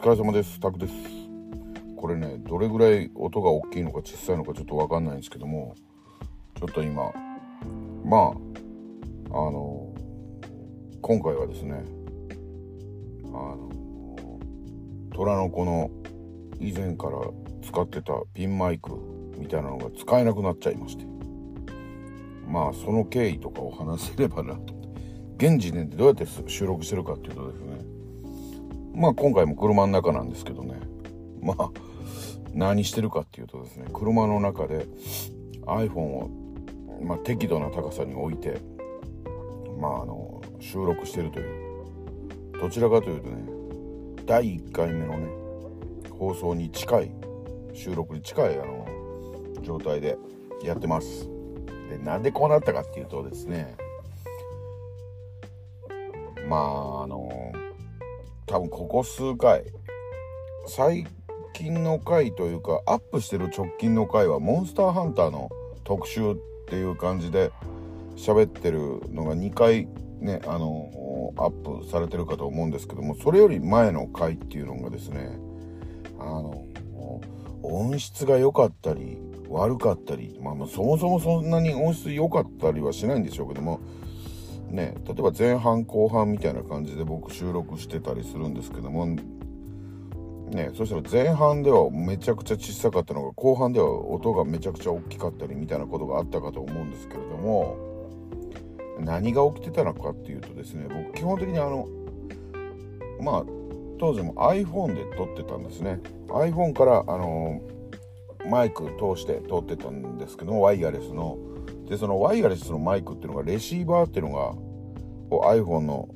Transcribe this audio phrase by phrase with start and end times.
[0.00, 0.60] 疲れ様です。
[0.60, 0.94] タクです。
[1.96, 5.74] これねどれぐらい音が大きいのか小さいのかちょっと分かんないんですけども
[6.56, 7.10] ちょっと今
[8.04, 9.92] まああの
[11.02, 11.82] 今回はですね
[13.24, 14.38] あの
[15.12, 15.90] 虎の子の
[16.60, 17.18] 以前から
[17.66, 18.92] 使ってたピンマイク
[19.36, 21.04] みたいなのが使えなくなっちゃいまして
[22.46, 24.78] まあその経緯とかを話せればなと。
[25.38, 27.67] 現時点でどうやって収録してるかっていうとですね
[28.98, 30.74] まあ今回も車の中なんですけどね。
[31.40, 31.70] まあ
[32.52, 34.86] 何してるかっていうとですね車の中で
[35.66, 36.30] iPhone を、
[37.00, 38.60] まあ、適度な高さに置いて
[39.78, 41.68] まああの収録してるという。
[42.60, 43.36] どちらかというとね
[44.26, 45.28] 第1回目のね
[46.18, 47.10] 放送に近い
[47.72, 48.84] 収録に近いあの
[49.62, 50.18] 状態で
[50.64, 51.28] やってます。
[51.88, 53.76] でなんでこうなったかっていうとですね
[56.48, 57.27] まああの
[58.48, 59.62] 多分ここ数回
[60.66, 61.06] 最
[61.52, 65.50] 近の回というかアップしてる直近の回はモンスターハンターの
[65.84, 67.52] 特集っていう感じで
[68.16, 69.86] 喋ってるのが2回
[70.20, 70.90] ねあの
[71.36, 71.50] アッ
[71.82, 75.38] プされてるかと思うんですけどもそれより前の回っていうのがですね
[76.18, 76.64] あの
[77.62, 79.18] 音質が良かったり
[79.50, 83.80] 悪かったりまあそもそもそんなに音質良かったりはしないんでしょうけども
[84.70, 97.76] ね例えば前半後半みたいな感じで僕収録してたりするんですけどもねそしたら前半ではめちゃくちゃ小さかったのが後半では音がめちゃくちゃ大きかったりみたいなことがあったかと思うんですけれども
[99.00, 101.88] 何が起きてたのかっていうとですね僕基本的にあの
[103.20, 103.44] まあ
[103.98, 106.00] 当時も iPhone で撮ってたんですね。
[106.28, 107.60] iPhone からあの
[108.48, 111.36] マイク通して撮ってたんですけどもワイヤレスの。
[111.88, 114.52] でそのワイヤレスのマイクっていうのがレシーバーっていうのが
[115.30, 116.08] こう iPhone の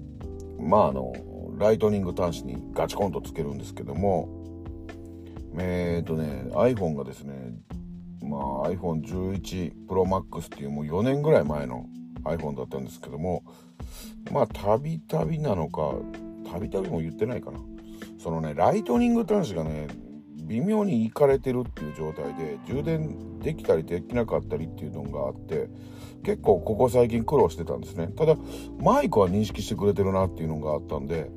[0.59, 1.13] まああの
[1.59, 4.29] ライトニング端子にガチコンとつけるんですけども
[5.59, 7.35] えっ、とね iPhone がですね
[8.23, 11.87] まあ iPhone11 Pro Max っていうもう4年ぐらい前の
[12.25, 13.43] iPhone だったんですけども
[14.31, 15.95] まあたびたびなのか
[16.51, 17.59] たびたびも言ってないかな。
[18.19, 19.89] そのねライトニング端子がね
[20.43, 25.69] 微妙にいかれてるっていう状態で充電できたりできなかったりっていうのがあって
[26.25, 28.09] 結構ここ最近苦労してたんですね。
[28.09, 28.37] ただ
[28.79, 31.31] マイクは認識してくれてるなっていうのがあったんで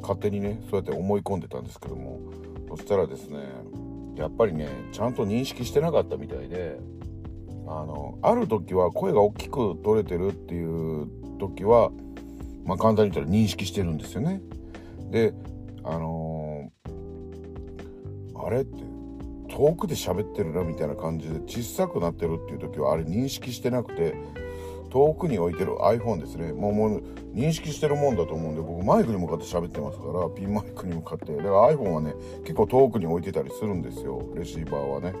[0.00, 2.20] 勝手にねそうやって思い込んでたんですけども。
[2.76, 3.40] そしたらですね
[4.16, 6.78] やっぱりねちゃんと認識してなかったみたいで
[7.66, 11.06] あのある時は声が大きく取れてるっていう
[11.38, 11.90] 時は
[12.64, 14.40] まあ簡単に言ったら認識してるんですよね。
[15.10, 15.34] で
[15.84, 16.31] あのー、
[18.44, 18.82] あれって
[19.48, 24.14] 遠くで喋ってるなみたいな感じで小さくなってるっていう時はあれ認識してなくて
[24.90, 26.52] 遠くに置いてる iPhone ですね。
[26.52, 27.02] もうもう
[27.34, 31.34] 認識してるもんだと思うんで僕マイクに向かって喋ってますからピンマイクに向かって。
[31.34, 34.22] だから iPhone はね結構遠くに置いてたりするんですよ。
[34.34, 35.14] レシーバーはね。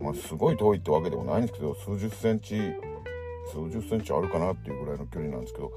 [0.00, 2.56] まあすごい遠いってわけでもないんですけど数十センチ
[3.52, 5.72] 数十センチあるかなっていうぐらいの距離なんですけど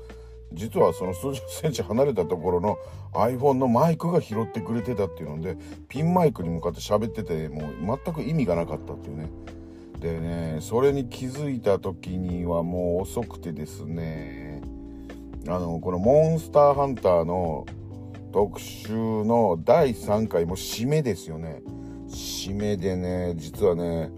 [0.53, 2.78] 実はその数十センチ離れたところの
[3.13, 5.57] iPhone のマイクが拾ってくれてたっていうので
[5.89, 9.29] ピンマイクに向かって喋っててもう全く意味がなかったっていうね。
[10.00, 14.61] でねそれに気づいた時にはもう遅くてですね
[15.47, 17.66] あのこのモンスターハンターの
[18.31, 18.91] 特集
[19.23, 21.62] の第3回も締めですよね。
[22.07, 24.12] 締めでね実はね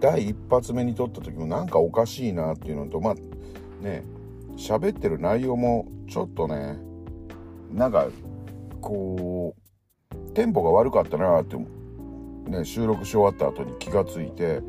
[0.00, 3.14] 第一発目に撮った時もなんかおかしいなっていうのとまあ
[3.82, 4.04] ね
[4.58, 6.78] 喋ってる内容もちょっとね
[7.70, 8.08] なんか
[8.80, 9.54] こ
[10.12, 11.56] うテンポが悪かったなって
[12.50, 14.60] ね収録し終わった後に気がついて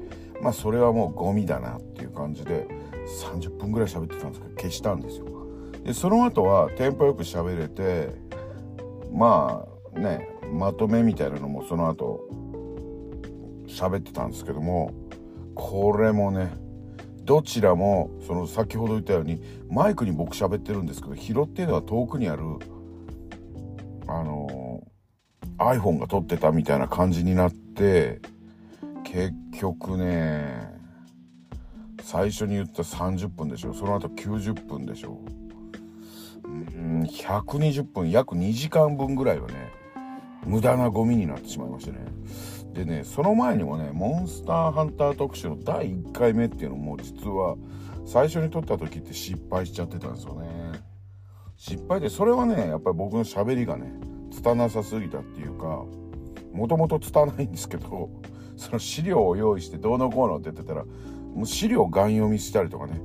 [0.41, 2.67] まあそれはもうゴミだなっていう感じで
[3.23, 5.25] 30分ぐらい喋ってたんですけど消したんですよ。
[5.83, 8.13] でその後はテンポよく喋れて
[9.11, 12.21] まあねまとめみたいなのもその後
[13.67, 14.91] 喋ってたんですけども
[15.55, 16.51] これもね
[17.29, 19.39] どちらもその先ほど言ったように
[19.69, 22.41] マイクに僕喋ってるんですけど拾ってるのは遠くにある
[24.07, 24.81] あの
[25.59, 28.19] iPhone が撮ってたみたいな感じになって
[29.03, 30.73] 結局ね
[32.01, 33.75] 最初に言った30分でしょ。
[33.75, 35.21] その後90分でしょ。
[36.43, 39.71] うん120分約2時間分ぐらいはね
[40.47, 41.99] 無駄なゴミになってしまいましたね。
[42.73, 47.55] でねその前にもねモンスターハンター特集の第1回目っていうのも実は
[48.05, 50.47] 最初に撮った時って失敗しちゃってたんですよね。
[51.57, 53.91] 失敗でそれはねやっぱり僕の喋りがね
[54.31, 55.83] 拙なさすぎたっていうか
[56.53, 58.09] もともと拙ないんですけど
[58.55, 63.01] その資料を用意してどうのこうのって言ってたらもう資料ガン読みしたりとかね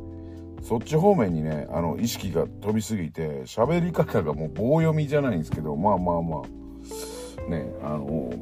[0.62, 6.42] そっち方面にねあの意識が飛びすぎて喋り方がもう棒読みじゃないんですけどまあまあま
[7.46, 8.32] あねあの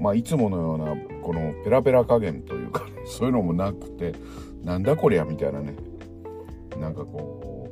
[0.00, 4.12] まあいつものようなこのペラペラ加減というか、 そういうのもなくて
[4.62, 5.74] なんだこりゃみたいなね。
[6.78, 7.68] なんかこ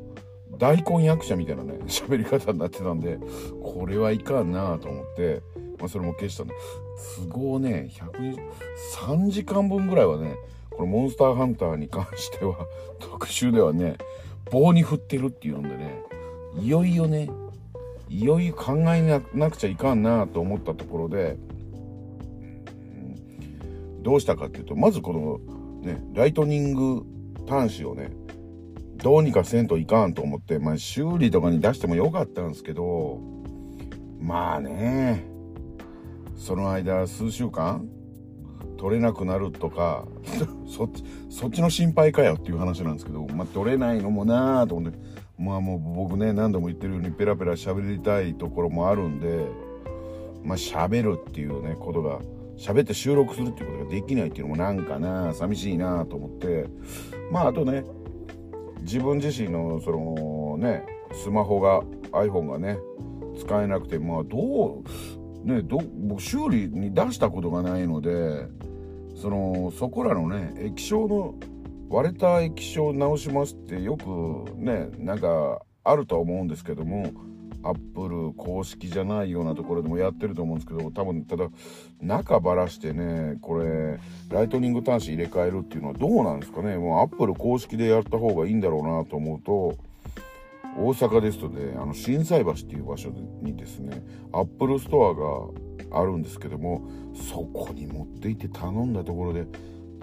[0.52, 3.18] う大根役者みたいなね 喋り方になってたんで
[3.62, 5.42] これはいかんなと思って、
[5.78, 6.54] まあ、それも消したんで。
[6.96, 7.90] すごいね
[8.96, 10.36] 103時間分ぐらいはね
[10.70, 12.56] このモンスターハンターに関しては
[13.00, 13.96] 特集ではね
[14.50, 16.02] 棒に振ってるっていうんでね
[16.60, 17.28] いよいよね
[18.08, 19.02] いよいよ考え
[19.34, 21.38] なくちゃいかんなと思ったところで、
[24.02, 25.40] どうしたかっていうとまずこの
[25.80, 27.04] ねライトニング
[27.48, 28.10] 端子をね
[28.96, 33.20] どうにかせんといかんと思って、まあ、修理とかに出してもよかったんですけど
[34.20, 35.26] まあね
[36.36, 37.88] その間数週間
[38.78, 40.06] 取れなくなるとか
[40.66, 44.98] そっちの心配かよっていう話なんですけど、まあ、取れないのもなーと思って
[45.38, 49.46] まあもう僕ね何度も言ってるようにペラペラ喋りたいところもあるんで
[50.44, 52.20] まあ喋るっていうねことが
[52.56, 56.66] 喋って収録するっていうことができないっていうのもなんかな寂しいなと思って。
[57.32, 57.84] まああとね
[58.82, 61.80] 自分自身のそのねスマホが
[62.12, 62.78] iPhone がね
[63.38, 64.82] 使えなくてまあど
[65.44, 68.46] うねど僕修理に出したことがないので
[69.16, 71.34] そのそこらのね液晶の
[71.88, 77.12] 割れた液晶を直しますってよくねなんかあるとは思うんですけども
[77.62, 81.48] アップル公式じゃないようなところでもやってると思うんですけど多分ただ
[82.00, 83.98] 中ばらしてねこれ
[84.30, 86.76] ライトニング端子入れ替えるっていうのはどうなんですかね。
[86.76, 89.76] もうアップル公式でやった方がいいんだろうなと思うと
[90.76, 93.10] 大阪ですとねあの心斎橋っていう場所
[93.42, 95.14] にですねアップルストア
[95.94, 96.82] があるんですけども
[97.14, 99.46] そこに持って行って頼んだところで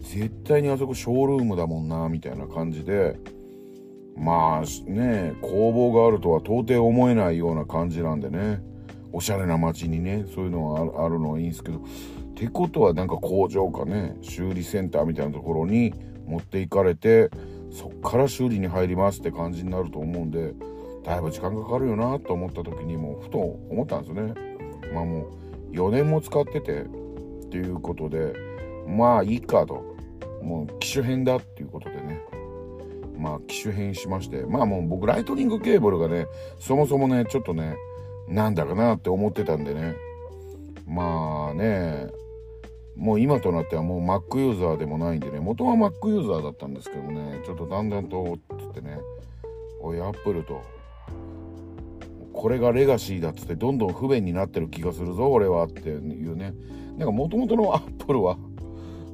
[0.02, 3.18] 絶対にあそこショールームだもんなみたいな感じで
[4.20, 8.62] まあね工房があるとは到底思えないような感じなんでね。
[9.12, 11.80] おしゃれな街にねそういうのがあるのはいいんですけど。
[11.80, 11.82] っ
[12.36, 15.94] てことはなんか工場かね修理センターみたいなところに
[16.26, 17.30] 持っていかれて
[17.72, 20.54] そっから修理に入りますって感じになると思うんで
[21.04, 24.34] だいぶ時間かかるよなと思った時にもうふと思ったんですよね。
[24.94, 25.28] まあも
[25.72, 28.34] う4年も使っててっていうことで
[28.88, 29.90] まあいいかと。
[30.42, 31.99] もう機種変だっていうことで。
[33.20, 36.26] まあ機種変しましてまあもう僕ライトニングケーブルがね
[36.60, 37.76] そもそもねちょっとね
[38.28, 39.96] なんだかなって思ってたんでね。
[40.88, 42.08] まあね
[42.96, 49.00] もう今となってはもう Mac ユーザーでもないんでね元は Mac ユーザーだったんですけどねちょっとだんだんとつってね
[49.82, 50.62] おいアップルと
[52.34, 56.54] これがレガシーだっつってどんどん不便になってる気がするぞ俺はっていうね。
[56.98, 58.38] なんか元々のアップルは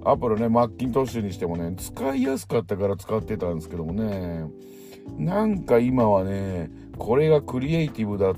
[0.05, 4.45] アップルね、マッキントッシュにしてもね、使いやすかったから使ってたんですけどもね、
[5.17, 6.69] なんか今はね、
[6.99, 8.35] これがクリエイティブだっ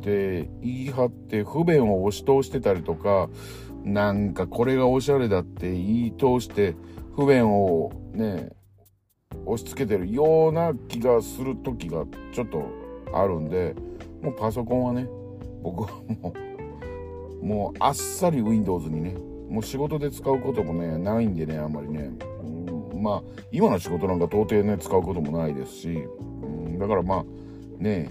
[0.00, 3.28] て言い張って不便を押し通してたりとか、
[3.82, 6.76] なんかこれがおしゃれだって言い通して
[7.16, 8.50] 不便をね、
[9.44, 12.64] 押し付けてるような気がする時がちょっと
[13.12, 13.74] あるんで、
[14.22, 15.08] もうパソコンはね、
[15.62, 16.32] 僕はも
[17.42, 19.16] う、もうあっさり Windows にね、
[19.48, 22.10] もう仕事で使うこともねないんでねあんまりね、
[22.42, 27.24] うん、まあ今の仕事なんか到底ね使うこともないですし、うん、だからまあ
[27.82, 28.10] ね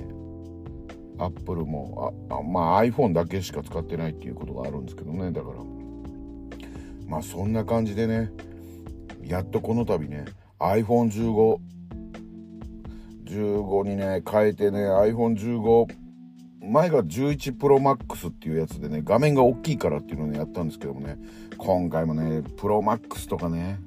[1.19, 5.31] アップルもあまあ iPhone だけしか使ってないっていうことがあるんですけどね。
[5.31, 5.55] だから
[7.07, 8.31] まあそんな感じでね
[9.23, 10.25] やっとこの度ね
[10.59, 11.57] iPhone15
[13.25, 16.06] 15にね変えてね iPhone15
[16.61, 21.17] 前が11 Pro Max っていうやつでね、画面が大きいからっていうのを、やったんですけどもね、
[21.57, 23.79] 今回もね、Pro Max とかね、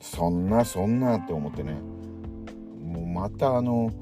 [0.00, 1.74] そんなそんなって思ってね、
[2.84, 3.92] もうまたあの、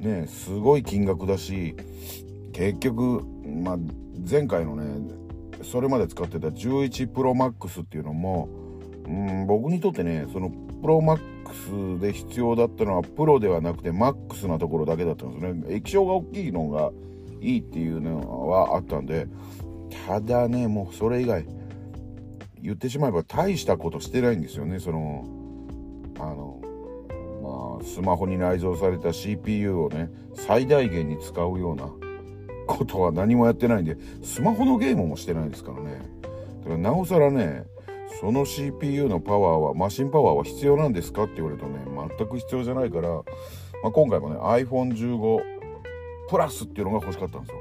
[0.00, 1.74] ね、すごい金額だし、
[2.52, 3.24] 結局、
[3.62, 3.78] まあ、
[4.28, 4.84] 前回のね、
[5.62, 8.48] それまで使ってた11 Pro Max っていうのも、
[9.06, 10.50] うん、僕にとってね、その
[10.82, 15.74] Pro Max で必要だったのはプロではなくて MAX なところだけだったんですね。
[15.74, 16.90] 液晶が大きいのが
[17.46, 19.28] いいっていうのはあったんで
[20.06, 21.46] ただねもうそれ以外
[22.60, 24.80] 言ってしまえば大したことしてないんですよね。
[24.80, 25.24] その
[26.18, 26.60] あの
[27.42, 31.88] まあスマホに内蔵された CPU をね最大限に使うような
[32.66, 36.00] ことは何もやってないんでスマホのゲームもしてないですからね。
[36.64, 37.64] だからなおさらね
[38.20, 41.84] その CPU のパワーはマシンパワーは必要なんですかって言われるとね
[42.18, 43.22] 全く必要じゃないから、ま
[43.84, 45.55] あ、今回もね iPhone15
[46.28, 47.58] プラスっていうのが欲しかったんですよ。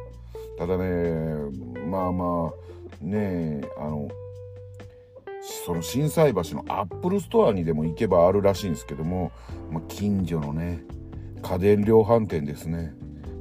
[0.57, 0.85] ただね
[1.89, 2.51] まあま
[3.01, 4.07] あねあの
[5.41, 9.31] その心斎橋のアップルストアにでも行けばあるらしいんですけども、
[9.69, 10.83] まあ、近所のね
[11.41, 12.93] 家電量販店ですね。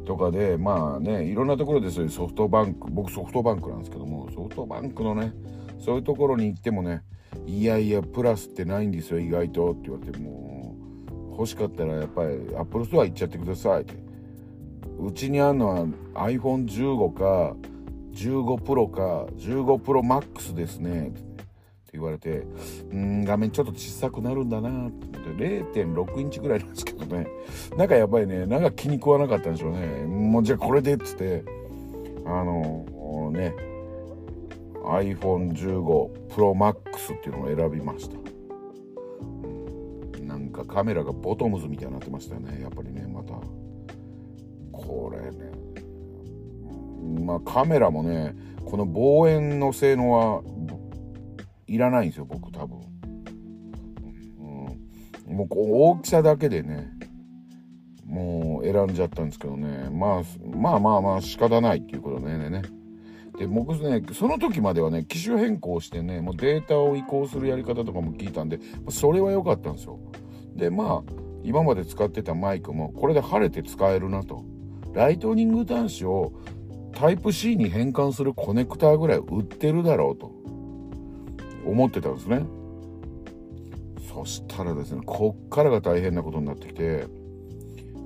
[0.04, 5.32] とかでまあねいろんなところでそういうソフトバンク僕ソフトバンクなんですけどもソフトバンクのね
[5.78, 7.02] そういうところに行ってもね
[7.46, 9.70] いやいやプラスってないんですよ意外と。
[9.70, 10.76] って言われても
[11.30, 14.03] 欲しかったらやっぱりアップルストア行っちゃってくださいって。
[14.98, 17.56] うちにあるのは iPhone15 か
[18.12, 21.08] 15プロか15プロマックスですね。
[21.08, 21.22] って
[21.94, 22.46] 言われて
[22.90, 25.14] うん画面ちょっと小さくなるんだなって。
[25.24, 27.26] 思って0.6インチぐらいなんですけどね。
[27.76, 29.86] なんかやっぱりねなんか気に食わなかったんでしょうね。
[30.04, 31.44] もうじゃあこれでっつって
[32.26, 33.54] あのね
[34.84, 38.16] iPhone15 Pro Max っていうのを選びました。
[40.22, 42.93] なんかカメラがボトムズみたいになってましたよねやっぱりね。
[44.94, 45.50] これね。
[47.24, 48.34] まあカメラもね
[48.64, 50.42] この望遠の性能は
[51.66, 52.78] いらないんですよ僕多分、
[55.26, 56.90] もう大きさだけでね
[58.06, 60.22] もう選んじゃったんですけどね、まあ、
[60.56, 62.62] まあまあまあ仕方ないっていうことでね。
[63.38, 68.60] で僕ねその時まではね機種変更してねもうデータを移行するやり方とかも聞いたんで
[68.90, 69.98] それは良かったんですよ。
[70.54, 74.44] でまあ今まで使ってたマイクもこれで晴れて使えるなと。
[74.94, 76.32] ライトニング端子を
[76.92, 80.44] タイプ C に変換するコネクターぐらい売ってるだろうと。
[81.64, 82.44] 思ってたんですね。
[84.12, 87.06] そしたらですねこっからが大変なことになってきて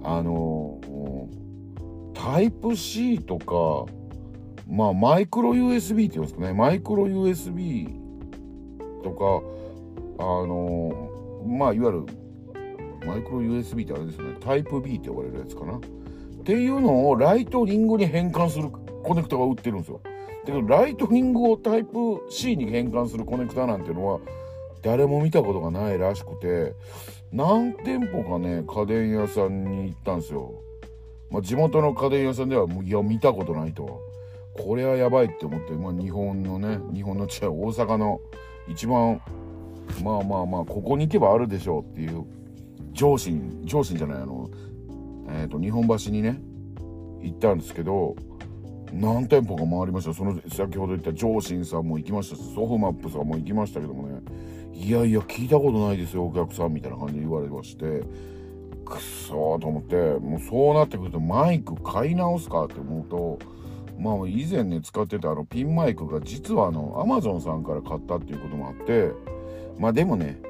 [0.03, 0.81] あの
[2.15, 3.93] タイプ C とか
[4.67, 6.53] まあマイクロ USB って言うんですかね。
[6.53, 7.89] マイクロ USB
[9.03, 9.43] とか
[10.19, 11.11] あの
[11.47, 12.07] まあいわゆる
[13.07, 14.37] マイクロ USB ってあれですよね。
[14.41, 15.81] タイプ B って呼ばれるやつかな。
[16.49, 18.71] っていうのをライトニングに変換する
[19.03, 20.01] コネクタが売ってるんですよ。
[20.03, 20.11] だ
[20.47, 24.21] けどライトニングをタイプ C に変換するコネクタなんていうのは
[24.81, 26.73] 誰も見たことがないらしくて
[27.33, 30.55] 何店舗かね家電屋さんに行ったんですよ、
[31.31, 34.01] まあ、地元の家電屋さんではもういや見たことないと。
[34.55, 38.23] これはやばいって思って、まあ、日本のね日本の違う大阪の
[38.67, 39.21] 一番
[40.03, 42.25] まあまあまあここに行けばあるでしょうっていう
[42.95, 44.49] 上信上信じゃないあの
[45.29, 46.41] え、ー、と日本橋にね
[47.23, 48.17] 行ったんですけど
[48.93, 50.15] 何店舗か回りました。
[50.15, 54.21] その先ほど言った上信さんも行きましたしソフマップさんも行きましたけどもね。
[54.73, 58.03] いやいや聞いたことないですよお客さんみたいな感じで言われまして
[58.85, 63.39] くそーと思ってもうそうなってくるとマイク買い直すかって思うと
[63.99, 69.11] まあ以前ね使ってたあのピンマイクが実はあのアマゾンさんから買ったっていうこともあって
[69.79, 70.41] まあでもね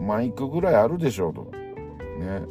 [0.00, 1.42] マイクぐらいあるでしょうと。
[2.18, 2.42] ね。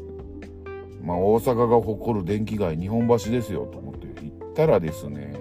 [1.05, 5.35] まあ大阪が誇る電気街日本橋ですよと思って行ったらですね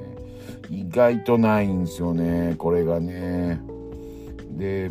[0.71, 3.61] 意外とないんですよねこれがね。
[4.51, 4.91] で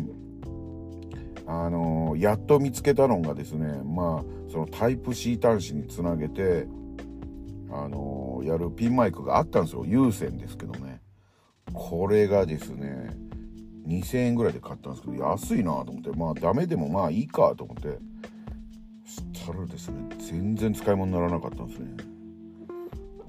[1.46, 6.66] あのやっと見つけたのがですねまあそのタイプ C 端子につなげて
[7.70, 11.00] あのやるピンマイクがあったんですよ有線ですけどね。
[11.72, 13.10] これがですね
[13.86, 18.13] 2000円ぐらいで買ったんですけど安いなと思ってまあダメでもまあいいかと思って。
[19.44, 21.88] そしたらですね全然使い物にならなかったんですね。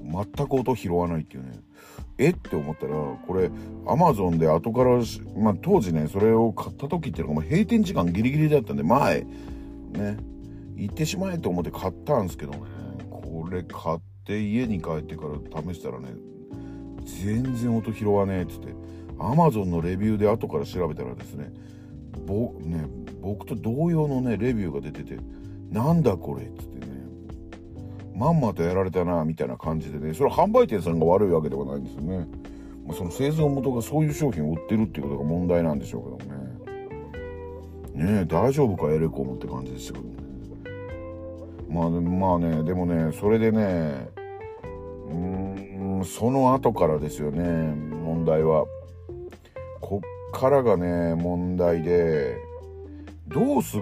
[0.01, 1.51] 全く音拾わないっていうね。
[2.17, 2.29] え？
[2.29, 3.49] って思ったらこれ
[3.87, 5.01] アマゾンで後から
[5.35, 9.21] まあ当時ねそれを買った時っていうのがもう閉店時間ギリギリだったんで前
[9.93, 10.17] ね
[10.75, 12.59] 行ってしまえと思って買ったんですけどね。
[13.09, 16.09] これ買って家に帰ってから試したらね
[17.03, 18.73] 全然音拾わねえっつって。
[19.17, 21.49] アマゾンのレビューで後から調べたらですね
[22.25, 22.85] ぼね
[23.21, 25.17] 僕と同様のねレビューが出てて
[25.75, 26.95] なんだこれっつってね。
[28.15, 30.13] まんまとやられたなみたいな感じでね。
[30.13, 32.25] それは販売店さんが悪いわけではないんですよね、
[32.87, 36.37] まあ、その製造元がそういう商品を売ってるっていうことが問題なんでしょうけども
[37.93, 38.05] ね。
[38.05, 38.89] ねえ大丈夫か？
[38.93, 40.15] エレコムって感じですけどね。
[41.69, 44.07] まあまあねでもねそれでね
[45.09, 48.65] うんその後からですよね問題は。
[49.81, 52.37] こっからがね問題で
[53.27, 53.81] どうすっ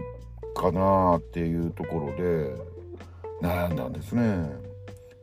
[0.53, 2.55] かなっていうところで
[3.41, 4.49] 悩んだんですね。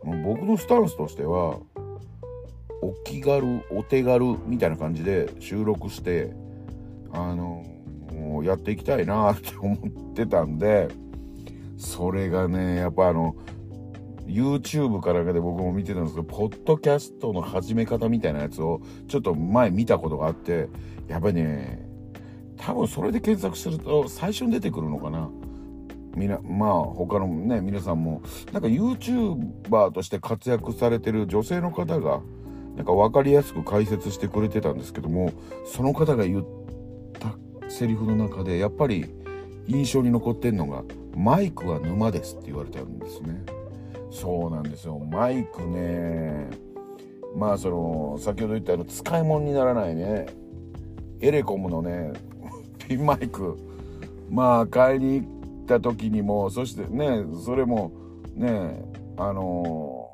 [0.04, 1.58] 僕のスタンスとしては
[2.82, 6.32] お気軽お手軽みたいな感じで収録して
[7.12, 7.64] あの
[8.42, 9.78] やっていきたいなって思っ
[10.14, 10.88] てたんで
[11.76, 13.34] それがねやっぱあの
[14.26, 20.68] YouTube からかで僕も見てたんですけどポッドキャストの始め方みたいなやつをちょっと前見たことがあって
[21.08, 21.89] やっぱりね
[22.60, 25.30] 多分それで検索すると最初に出てくるのかな。
[26.14, 28.22] みなまあ他のね皆さんも。
[28.52, 32.20] なんか YouTuber として活躍されてる女性の方が
[32.76, 35.32] なんか分かりやすく解説してくれてたんですけども
[35.66, 36.44] その方が言っ
[37.18, 37.36] た
[37.68, 39.06] セリフの中でやっぱり
[39.66, 40.84] 印象に残ってんのが
[41.16, 43.42] 「マイクは沼です」って言われたんですね。
[44.10, 44.98] そうなんですよ。
[44.98, 46.48] マイクね
[47.36, 50.26] まあその先ほど言ったように使い物にならないね
[51.20, 52.12] エレコムのね
[52.90, 53.56] ピンマイク。
[54.28, 55.24] まあ買いに行
[55.62, 57.92] った時にもそしてねそれも
[58.34, 58.82] ね
[59.16, 60.10] あの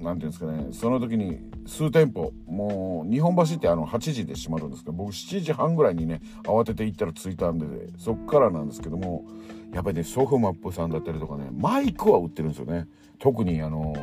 [0.00, 7.66] 何ていうんですかねその時に数店舗もう日本橋ってあの8時で閉まるんですけど僕7時半ぐらいにね慌てて行ったら着いたんで
[7.98, 9.24] そっからなんですけども
[9.72, 12.86] やっぱりねソフマップさんだったりとかねマイクは売ってるんですよね。
[13.18, 13.94] 特にあの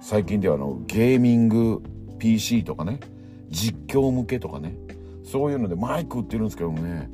[0.00, 1.82] 最近ではあのゲーミング
[2.18, 2.98] PC とかね
[3.50, 4.74] 実況向けとかね
[5.22, 7.10] そういうのでマイク売ってるんですけどもね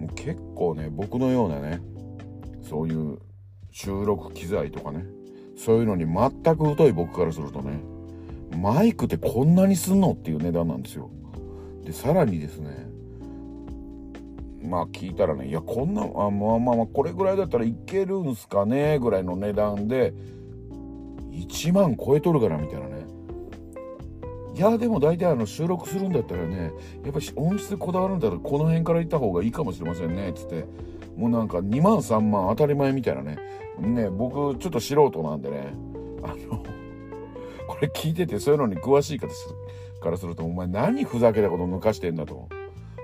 [0.00, 1.82] もう結構ね僕のようなね
[2.66, 3.18] そういう
[3.70, 5.04] 収録機材とかね
[5.56, 7.82] そういうのに全く疎い僕からするとね
[8.56, 11.10] マイクってこんなにすんのっていう値段なんですよ。
[11.84, 12.88] でさらにですね
[14.62, 20.14] まあ聞いたらねいやこんなあまあまあまあこれぐらいだったらいけるんすかねぐらいの値段で
[21.30, 22.99] 1万超えとるかなみたいなね。
[24.60, 26.70] いやでも大体あの収録するんだったらね
[27.02, 30.66] やっぱ音質こだわるんだったらこの辺から行った方がいいかもしれませんねっつって。
[31.16, 33.38] もうなんか2万3万当たり前みたいなね。
[33.78, 35.72] ね僕ちょっと素人なんでね。
[36.22, 36.62] あの
[37.68, 39.28] これ聞いててそういうのに詳しい方
[40.02, 42.50] からするとお前何ふざけたこと抜かしてんだと。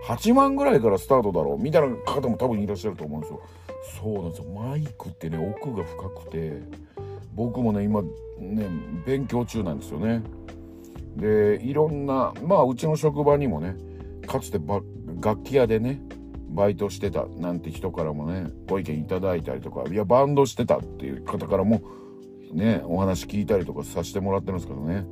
[0.08, 1.58] 8万ぐらいからスタートだろう。
[1.58, 3.40] みたいな方も多分いらっしゃると思うんですよ。
[4.02, 4.44] そうなんですよ。
[4.50, 6.60] マイクってね奥が深くて
[7.34, 8.68] 僕もね今ね
[9.06, 10.20] 勉強中なんですよね。
[11.16, 13.76] でいろんなまあうちの職場にもね
[14.26, 14.61] かつて
[15.20, 16.00] 楽器屋でね
[16.49, 21.82] バイトしてたなんて人からもねご意見いただいたりとかいやバンドしてたっていう方からも
[22.52, 25.06] ねお話聞いたりとかさせてもらってるんですけどね。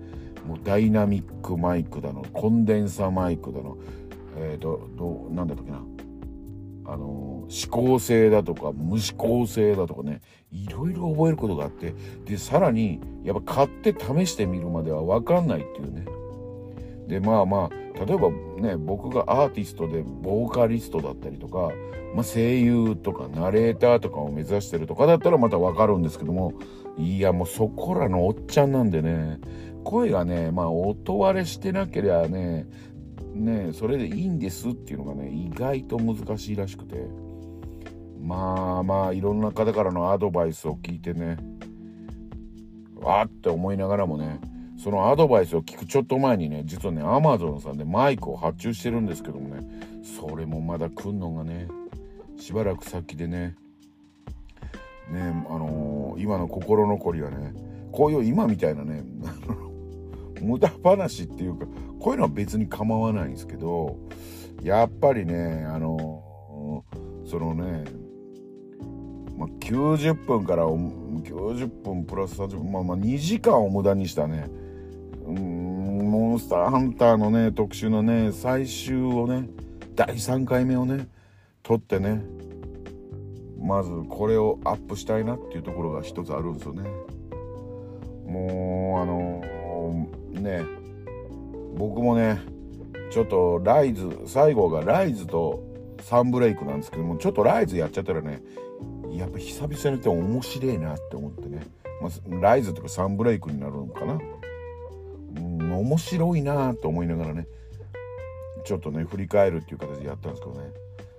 [0.46, 3.78] もうダイナミックマイクだのコンデンサマイクだの
[4.36, 5.82] えっ、ー、とどうなんだったっけな。
[6.86, 10.20] あの指向性だとか無指向性だとかね
[10.52, 16.04] いろいろ覚えることがあってでさらにやっぱ買って試してみるまでは分かんないっていうね。
[17.08, 18.30] でまあまあ例えば
[18.60, 21.70] ね僕がアーティストでボーカリストだったりとか、
[22.14, 26.54] まあ、声優とかナレーターとかを目指してるとかだったらまた分かるんですけども
[26.96, 29.38] いやもうそこらのおっちゃんなんでね
[29.84, 32.66] 声がねまあ音割れしてなければね
[33.34, 37.23] ねそれでいいんですっていうのがね意外と難しいらしくて。
[38.24, 41.36] まあまあいろんな方からのアドバイスを聞いてね
[42.96, 44.40] わーって思いながらもね
[44.82, 49.62] そのアドバイスを聞くちょっと前にね実はねアマゾンさんでマイクを発注してるんですけどもね
[50.18, 51.68] それもまだ来んのがね
[52.38, 53.56] しばらく先でね
[55.10, 57.52] ねあのー、今の心残りはね
[57.92, 59.04] こういう今みたいなね
[60.40, 61.66] 無駄話っていうか
[62.00, 63.98] こういうのは別に構わないんですけど
[64.62, 67.84] やっぱりねあのー、そのね
[69.36, 72.72] まあ、90分から90分プラス30分。
[72.72, 74.48] まあまあ2時間を無駄にしたね。
[75.26, 79.48] うんモンスターハンターのね特集のね最終をね
[79.94, 81.08] 第3回目をね
[81.62, 82.22] 撮ってね
[83.58, 86.82] まずこれをアップしたいなっていうところが一つあるんですよね。
[88.26, 90.62] もうあのー、ね
[91.76, 92.40] 僕もね
[93.10, 95.62] ちょっとライズ最後がライズと
[96.00, 98.42] サンブレイクなんですけどもちょっとライズやっちゃったらね
[99.18, 101.66] やっぱ久々にやって面白いなって思ってね、
[102.00, 104.18] まあ、ライズとかサンブレイクになるのかな。
[105.36, 107.46] うん面白いなと思いながらね。
[108.64, 110.70] ちょっとね振り返るっていう形でやったんですけどね。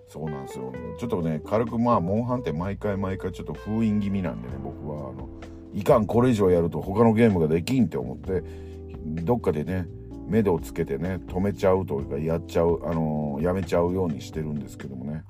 [0.07, 0.73] そうなんですよ。
[0.99, 5.09] ちょっとね軽くまあモンハンって毎回毎回ちょっと封印気味なんでね僕は。
[5.09, 5.29] あの
[5.73, 8.43] いかんこれ以上やると他のゲームができんって思って
[9.23, 9.85] どっかでね
[10.25, 15.23] 目処をつけてね止めちゃうというかやっちゃうあのー、やめちゃうようにしてるんですけどもね。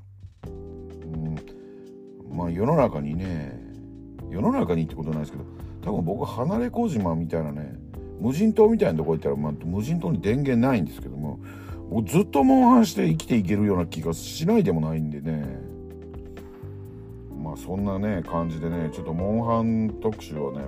[2.36, 3.60] まあ世の中にね
[4.30, 5.46] 世の中にってことないですけど
[5.82, 7.74] 多分僕離れ小島みたいなね
[8.20, 11.40] 無人島みたいなとこ行ったら、まあ、無人島に電源ないんですけども
[12.06, 15.46] ずっとモンハンして生きていけるような気がしないでもないんでね。
[17.42, 20.66] まあそんなね感じでねちょっとモンハン特集をね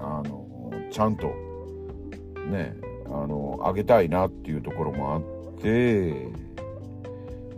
[0.00, 1.28] あのちゃんと
[2.50, 2.74] ね
[3.06, 5.22] あの上げたいなっていうところもあっ
[5.62, 6.28] て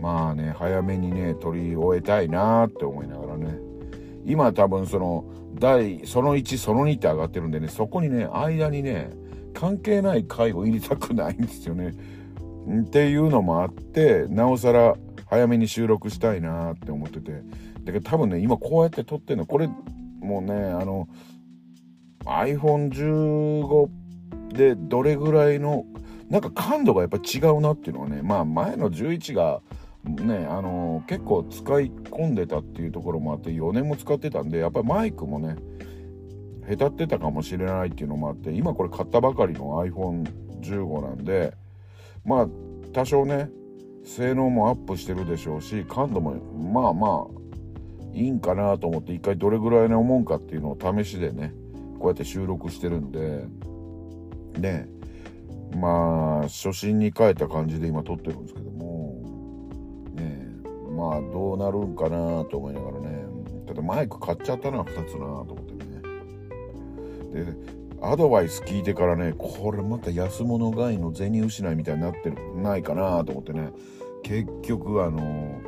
[0.03, 3.57] まあね早めにね取り終えたいなって思いながらね
[4.25, 5.23] 今多分その
[5.55, 9.11] 第その1その2って上がってるんでねそこにね間にね
[9.53, 11.93] 関係ない回を入れたくないんですよね。
[12.81, 14.95] っていうのもあってなおさら
[15.29, 17.41] 早めに収録したいなって思ってて
[17.85, 21.07] だけど多分ね今こうやって撮ってんのこれもうねあの
[22.25, 23.89] iPhone15
[24.53, 25.85] でどれぐらいの
[26.29, 29.61] なんか感度がやっぱ違うなっていうのはねまあ前の11が
[30.03, 35.55] ねあの、結構使い込んでたっていうところもあって4年も使ってたんでやっぱりマイクもね
[36.67, 41.53] へたってたかもしれないっていうのもあって今これ買ったばかりの iPhone15 なんで
[42.25, 42.47] まあ
[42.93, 43.49] 多少ね
[44.05, 51.53] 性能もアップしてるでしょうし感度もまあまあいいんかなと思って一回どれぐらいのもんかっていうのを試しでね
[51.99, 53.45] こうやって収録してるんで
[54.59, 54.87] ね
[55.75, 58.72] まあ初心に帰った感じで今撮ってるんですけど。
[61.03, 63.25] まあどうなるんかなと思いながらね。
[63.67, 67.45] ただマイク買っちゃったな2つなと思ってね。
[67.45, 67.53] で
[68.01, 73.71] アドバイス聞いてからねこれまた安物買いの銭失いみたいになってるないかなと思ってね。
[74.23, 75.61] 結局あの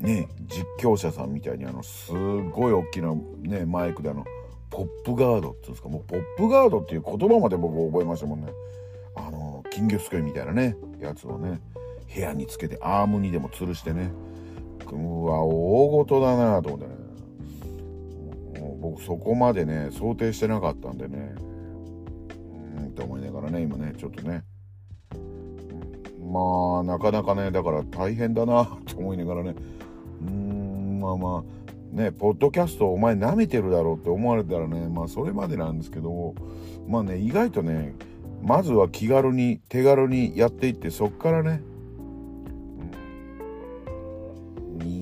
[0.00, 4.24] ね実況者さんみたいにあのすごい大きなねマイクであの
[4.70, 5.88] ポップガードっていうんですか。
[5.88, 8.48] もうポップガードっていう言葉まで僕覚えましたもんね。
[9.14, 11.60] あの金魚すくいみたいなねやつをね。
[12.14, 14.10] 部屋につけてアームにでも吊るしてね。
[14.90, 16.94] うわ大事だなと思ってね。
[18.80, 21.34] 僕そこまでね想定してなかったんでね。
[22.78, 24.44] うんって思いながらね今ねちょっとね。
[26.20, 29.54] まあなかなかねだから大変だなと思いながらね。
[30.22, 31.58] うーんまあまあ
[31.92, 36.34] ね、ポッドキャストお前舐めてるだろうって思われたらね、まあそれまでなんですけど、
[36.86, 37.94] まあね、意外とね、
[38.42, 41.62] まずは気軽に、手軽にやっていって、そっからね、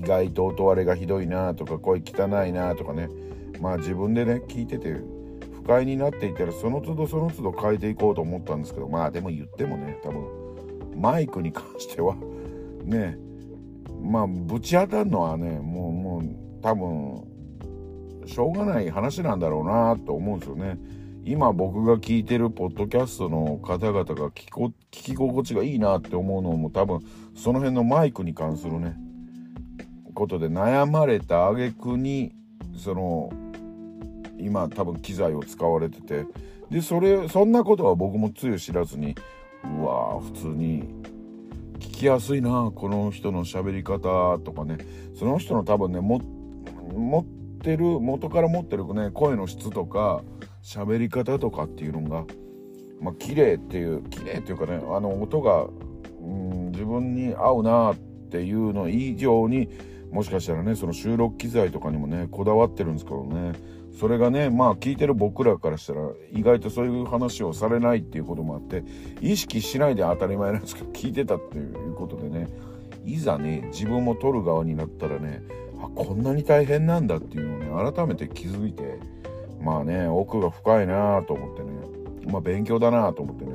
[0.07, 3.09] 外と音割れがひどいなとか、声汚いなとかね、
[3.61, 4.95] まあ自分でね、聞いてて、
[5.53, 10.25] 不快になっていったら、その都度その都度変えていこうと思ったんですけど、まあでも言ってもね、多分、
[10.99, 12.15] マイクに関しては、
[12.83, 13.17] ね、
[14.01, 16.23] まあぶち当たるのはね、もう、もう、
[16.61, 17.23] 多分
[18.27, 20.77] しょうがない話なんだろうなと思うんですよね。
[21.23, 27.01] 今僕が聞いてるポッドキャストの方々が聞こ聞き心地がいいなって思うのも多分
[27.35, 28.95] その辺のマイクに関するね
[30.17, 32.33] ことで悩まれた挙句に
[32.75, 33.31] その
[34.39, 36.25] 今多分機材を使われてて。
[36.71, 39.15] でそれそんなことは僕もつゆ知らずに
[39.63, 40.83] うわ普通に
[41.79, 44.77] 聞きやすいなこの人の喋り方とかね。
[45.17, 46.19] その人の多分ねも
[46.93, 50.23] 持ってる元から持ってるね声の質とか
[50.61, 52.25] 喋り方とかっていうのが
[52.99, 55.67] まあ綺麗っていう綺麗っていうかねあの音が、
[56.21, 57.95] うん、自分に合うなっ
[58.29, 59.69] ていうの以上に
[60.11, 63.53] もしかしたらねその収録機材とかにもねこだわってるんですけどね。
[63.99, 68.83] それがねまあ聞いてる僕らからしたら意外とそういう話をされないっていうこともあって
[69.21, 72.47] 意識しないで当たり前なんですけど聞いてたっていうことでね
[73.05, 75.41] いざね自分も撮る側になったらね
[75.81, 78.99] あこんなに大変なんだっていうのをね改めて気づいて
[79.59, 83.51] まあね奥が深いなと思ってねまあ勉強だなと思ってね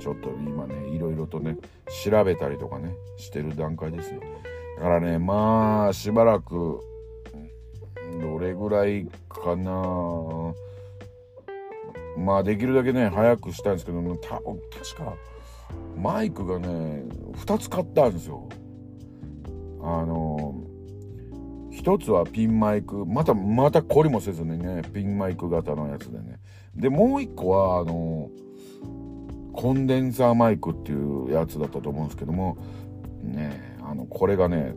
[0.00, 1.56] ちょっと今ねいろいろとね
[2.04, 4.20] 調べたりとかねしてる段階ですよ。
[4.76, 6.80] だからねまあしばらく
[8.20, 10.54] どれぐらいかな。
[12.16, 14.42] まあできるだけね早くしたいんですけどた確
[14.96, 15.14] か
[15.96, 18.48] マイクがね2つ買ったんですよ。
[19.82, 20.54] あの
[21.70, 26.40] 一つはピンマイクまたまた懲りもせずにねピンマイク型のやつでね。
[26.74, 28.30] でもう一個はあの
[29.52, 32.56] コンデンサーマイクっていうやつだったと思うんですけども
[33.22, 33.75] ねえ。
[33.88, 34.74] あのこれがね、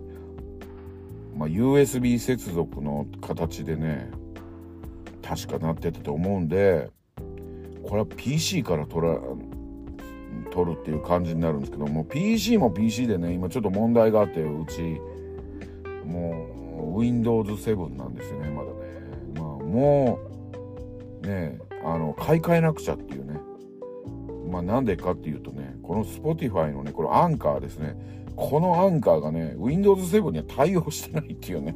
[1.35, 4.11] まあ、USB 接続の形でね
[5.23, 6.91] 確かなってたと思うんで
[7.83, 9.17] これは PC から取ら
[10.51, 14.99] 取るっていう感じになるんですけども PC も PC でね今ちょっと問題があってうち
[16.05, 18.75] もう Windows 7なんですよねまだね。
[19.35, 20.19] まあも
[21.23, 23.39] うねあの買い替えなくちゃっていうね。
[24.49, 27.95] まあなんでかっていうとねこの Spotify のねこのアンカーですね。
[28.39, 31.75] このアンカーがね Windows 7には対応してないっていうね。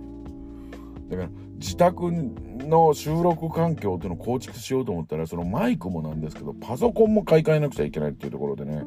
[1.09, 8.83] だから自宅の収録環境っていうのを構築しようと思ったらそのマイクもなんですけどパソコンも買い替えなくちゃいけないっていうところでね。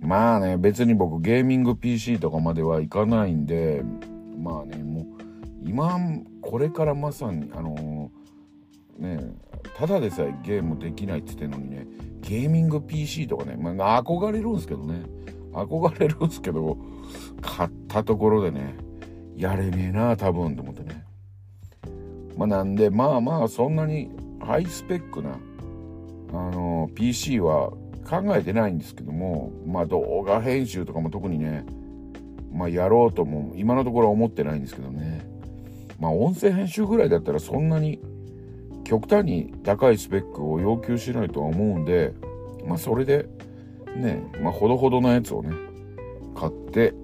[0.00, 3.84] まあね別に僕ゲーミング PC とかまではいかないんで
[4.38, 5.04] まあねもう
[5.62, 5.98] 今
[6.40, 9.34] これからまさにあのー、ね
[9.76, 11.86] ただでさえゲームできないって言ってんのにね
[12.22, 15.02] ゲーミング PC とかね、まあ、憧れるんですけどね。
[15.52, 16.78] 憧れるんですけど
[17.40, 18.76] 買ったところでね
[19.36, 21.04] やれねえな多分と思ってね。
[22.36, 24.10] まあなんでまあまあそんなに
[24.40, 25.38] ハイスペックな
[26.32, 27.70] あの、PC は
[28.08, 31.64] 考えてないんですけどもまあ動画編集とかも特にね
[32.52, 35.28] まあやろうとも今のところは思ってないんですけどね。
[35.98, 38.00] まあ音声編集ぐらいだったらそんなに
[38.84, 42.12] 極端に高いスペックを要求しないとは思うんで
[42.66, 43.26] まあそれで
[43.96, 45.50] ねまあほどほどなやつをね
[46.34, 46.94] 買って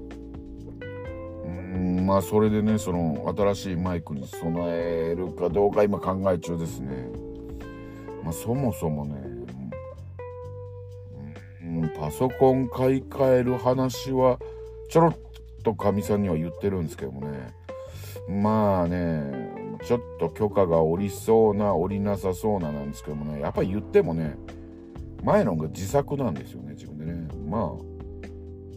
[1.45, 7.09] うんまあそれでねその新しいマイクに備えるかどうか今考え中ですね。
[8.23, 9.15] まあそもそもね、
[11.63, 14.39] うん、パソコン買い替える話は
[14.89, 15.17] ちょろっ
[15.63, 17.55] とかみさんには言ってるんですけどもね。
[18.29, 24.37] まあねちょっと許可が下りそうな下りなさそうななんですけどもねやっぱり言ってもね
[25.27, 27.29] 前のが自作なんですよね自分でね。
[27.51, 27.71] まあ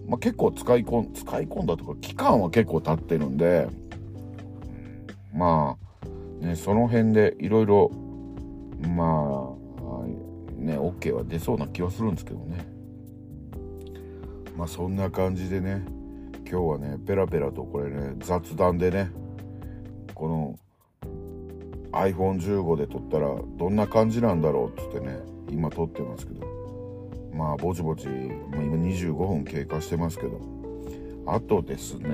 [0.07, 3.69] まあ、結構使い込ん使い込んだとか期間は結構経ってるんで
[5.31, 5.77] ま
[6.41, 7.91] あねその辺でいろいろ
[8.81, 12.67] まあね OK は出そうな気はするんですけどね。
[14.57, 15.85] まあそんな感じでね
[16.49, 19.11] 今日はねペラペラとこれね雑談でね
[20.15, 20.59] この
[21.91, 26.47] iPhone15 で撮ったらどんな感じなんだろうっつってね今撮ってますけど。
[27.33, 30.59] まあぼちぼち、ま、今25分経過してますけど。
[31.31, 32.09] あとですね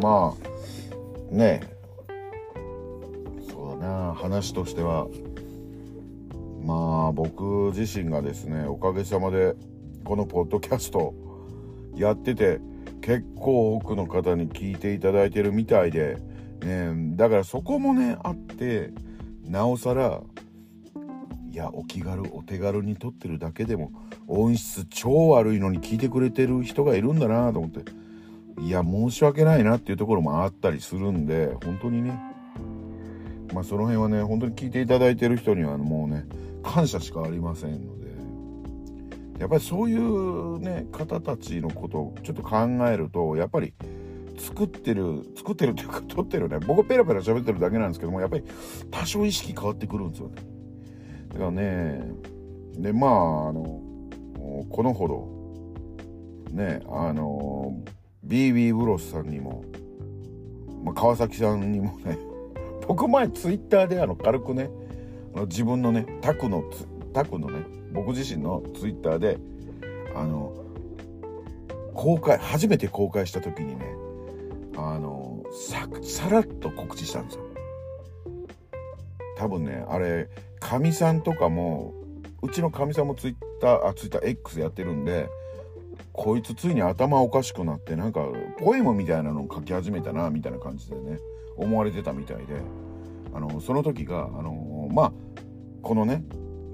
[0.00, 0.34] ま
[1.30, 1.62] あね
[3.50, 5.08] そうだな話としては
[6.64, 9.54] まあ僕自身がですねおかげさまで
[10.04, 11.14] このポッドキャスト
[11.96, 12.60] やってて
[13.00, 16.18] 結構多くの方に聞いていただいてるみたいで、
[16.60, 18.90] ね、だからそこもねあって
[19.44, 20.22] なおさら
[21.52, 23.92] いやお気軽お手軽に撮ってるだけでも
[24.26, 27.92] 音質超悪いのに聞いてくれてる人がいるんだなと思って。
[28.62, 32.18] いや申し訳ないなっていうところもあったりするんで本当にね。
[33.52, 36.24] まあその辺はね本当に聞いていただいてる人にはもうね
[36.62, 38.12] 感謝しかありませんので。
[39.40, 42.56] やっぱりそういうね方たちのことをちょっと考
[42.88, 43.74] えるとやっぱり
[44.38, 46.60] 作ってる作ってるっていうか撮ってるね。
[46.60, 48.44] 僕ペラペラ喋ってるだけなんですけどもやっぱり
[48.90, 50.51] 多少意識変わってくるんですよね。
[51.32, 52.02] だからね
[52.76, 53.80] でまああの
[54.70, 55.08] このほ
[56.50, 57.74] どねあの
[58.26, 59.64] BB ブロスさんにも、
[60.84, 62.18] まあ、川崎さんにもね
[62.86, 64.70] 僕前ツイッターであの軽くね
[65.48, 66.64] 自分のねタクの
[67.12, 69.38] タクのね僕自身のツイッターで
[70.14, 70.52] あの
[71.94, 73.94] 公開初めて公開した時にね
[74.76, 77.44] あのささらっと告知したんですよ。
[79.36, 80.28] 多分ねあれ
[80.62, 81.92] かみさんとかも
[82.40, 85.28] うちのかみさんもツイッターあツイッター X やってるんで
[86.12, 88.20] こいつついに頭おかしくなってなんか
[88.58, 91.18] ポエムみたいなのを書き始めたなみたいな感じでね
[91.56, 92.44] 思われてたみたいで
[93.34, 95.12] あのその時があのまあ
[95.82, 96.24] このね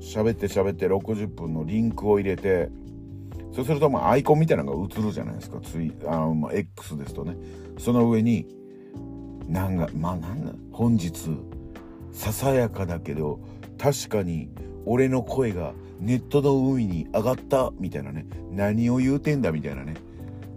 [0.01, 2.71] 喋って喋って60分のリンクを入れて
[3.55, 7.37] そうするとまあアイコンみたいなのが映るじゃないですかツイあの、まあ、X ですとね。
[7.79, 8.47] その上に
[9.49, 11.13] なんかまあなんだ本日
[12.13, 13.41] ささやかだけど
[13.79, 14.51] 確かに
[14.85, 18.27] 俺の声がネットの海に上がったみたいなね。
[18.51, 19.95] 何を言うてんだみたいなね。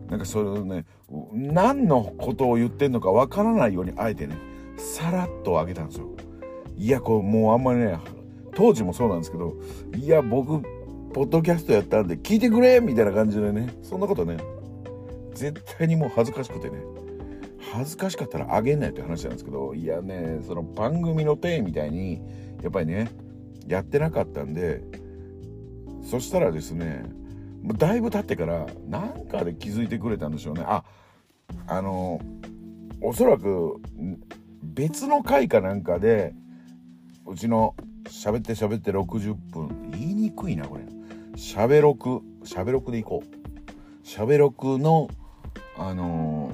[0.10, 0.86] なんかそれをね
[1.34, 4.36] 何のことを言ってんのかわからないようにあえてね
[4.78, 6.10] さらっと上げたんですよ。
[6.78, 7.98] いやこれもうあんまりね
[8.56, 9.56] 当時もそうなんですけど
[9.96, 10.62] いや僕
[11.14, 14.38] ポッドキャストやったんで聞いてくれみたいな感じでねそんなことね
[15.34, 16.80] 絶対にもう恥ずかしくてね
[17.74, 22.22] 恥ずかしかったらあげないって話なんですけどいやねその番組の体みたいに
[22.62, 23.10] やっぱりね
[23.68, 24.82] やってなかったんで
[26.10, 27.06] そしたらですね
[27.64, 30.64] だいぶ経ってからなんかで気づいてくれたんでしょうね。
[30.66, 30.84] あ
[31.68, 32.20] あの
[33.02, 33.82] おそらく
[34.64, 36.34] 別の回かなんかで
[37.26, 40.84] うちの喋って喋って60分言いにくいなこれ。
[41.36, 44.06] 喋ろく喋ろくでいこう。
[44.06, 45.08] 喋ろくの
[45.78, 46.52] あの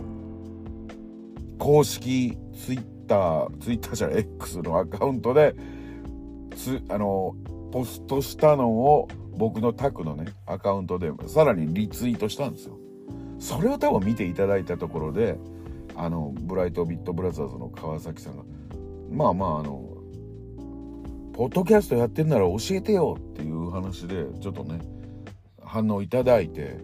[1.57, 5.55] ー、公式ツイッターツイッターじゃない X のアカウントで
[6.57, 7.35] つあの
[7.71, 12.77] ポストしたのを僕のタクのねアカウントでさらにリツイートしたんですよ。
[13.39, 15.37] それを多分見ていただいたところで
[15.95, 18.43] あのブライトビットブラザーズの川崎さんが
[19.11, 19.87] まあまああの
[21.33, 24.81] ポッドキャストやってんなら教えてよっていう話でちょっとね
[25.63, 26.79] 反応いただいて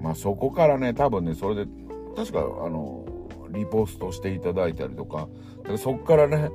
[0.00, 1.70] まあそこからね多分ねそれで
[2.16, 3.06] 確かあの
[3.50, 5.28] リポストしていただいたりとか
[5.76, 6.50] そこからね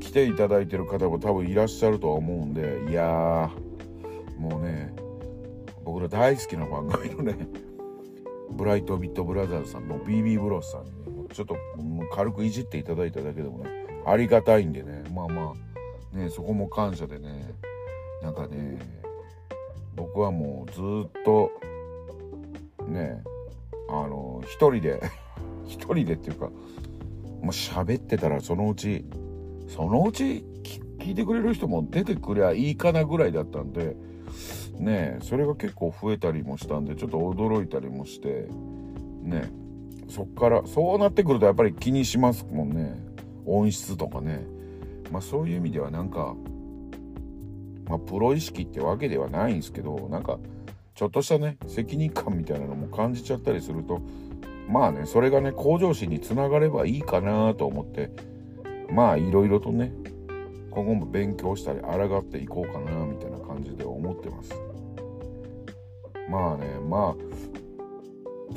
[0.00, 4.94] 来ていただいてる方も多分いらっしゃるとは思うんでいやーもうね
[5.84, 7.48] 僕ら大好きな番組のね
[8.50, 11.56] ブライトビットブラザーズさんの BB ブロスさんに、ね、ちょっと
[12.14, 15.54] 軽くいじっていただいただけでもねありがたいんでねまあま
[16.14, 17.52] あねそこも感謝でね
[18.22, 18.78] なんかね
[19.94, 21.50] 僕はもうずっと
[22.86, 23.22] ね
[23.88, 25.02] あの一人で
[25.66, 26.52] 一人でっていうかも
[27.44, 29.04] う喋ってたらそのうち
[29.68, 30.44] そのうち
[30.98, 33.96] 聞いてくれる人も出てくりゃいいかなぐらいだったんで
[34.74, 38.48] ねそれが結構増えたりもしたんでちょっと驚いたりもして
[39.22, 39.50] ね
[40.08, 42.98] そっからそうなってくるとやっぱり気にしますもんね。
[43.44, 44.44] 音質とかね。
[45.10, 46.34] まあそういう意味ではなんか
[47.88, 50.38] まあプロ意識ってわけではないんですけどなんか
[50.94, 54.02] ちょっとしたね責任感みたいなのも感じちゃったりすると
[54.68, 58.10] まあねそれがね向上心につながればいいかなと思って
[58.90, 59.92] まあいろいろとね
[60.70, 64.54] 今後も勉強したり抗っていこうかなみたいな感じで思ってます。
[66.30, 67.28] まあねまあ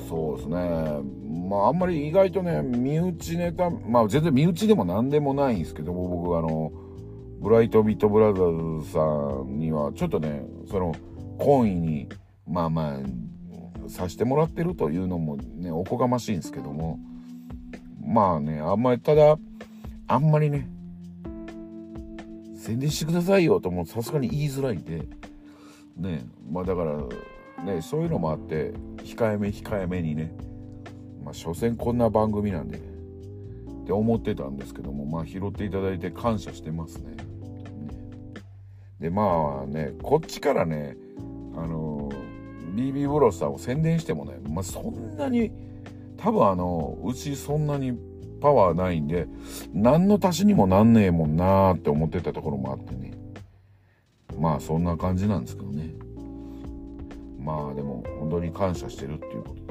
[0.08, 0.58] そうですね。
[1.50, 6.72] まああんまり意外とね身内ネタまあ全然身内でも何でもないんですけども僕あの
[7.40, 9.00] ブライトビットブラザーズさ
[9.44, 10.94] んにはちょっとねその
[11.40, 12.10] 懇意に
[12.48, 17.00] まあまあさしてもらってるというのもねおこがましいんですけども。
[18.04, 19.38] まあねあんまりただ
[20.12, 20.68] あんまりね
[22.58, 25.08] 宣伝してくださいよともさすがに言いづらいんで
[25.96, 30.36] ねまあだからねそういうのもあって控えめ控えめにね
[31.24, 32.82] まあ所詮こんな番組なんでっ
[33.86, 37.16] て思ってたんですけどもまあ拾っていただいて感謝してますね。
[39.00, 40.98] でまあねこっちからね
[41.56, 42.10] あの
[42.76, 45.52] BB ブロスさんを宣伝してもね、まあ、そんなに
[46.18, 48.11] 多分あのうちそんなに
[48.42, 49.28] パワーないんで
[49.74, 53.14] 何の足しにもなんねえもんなーって思ってたところもあってね。
[54.40, 55.94] まあそんな感じなんですけどね。
[57.40, 59.68] まあでも本当に感謝してるっていうことでね。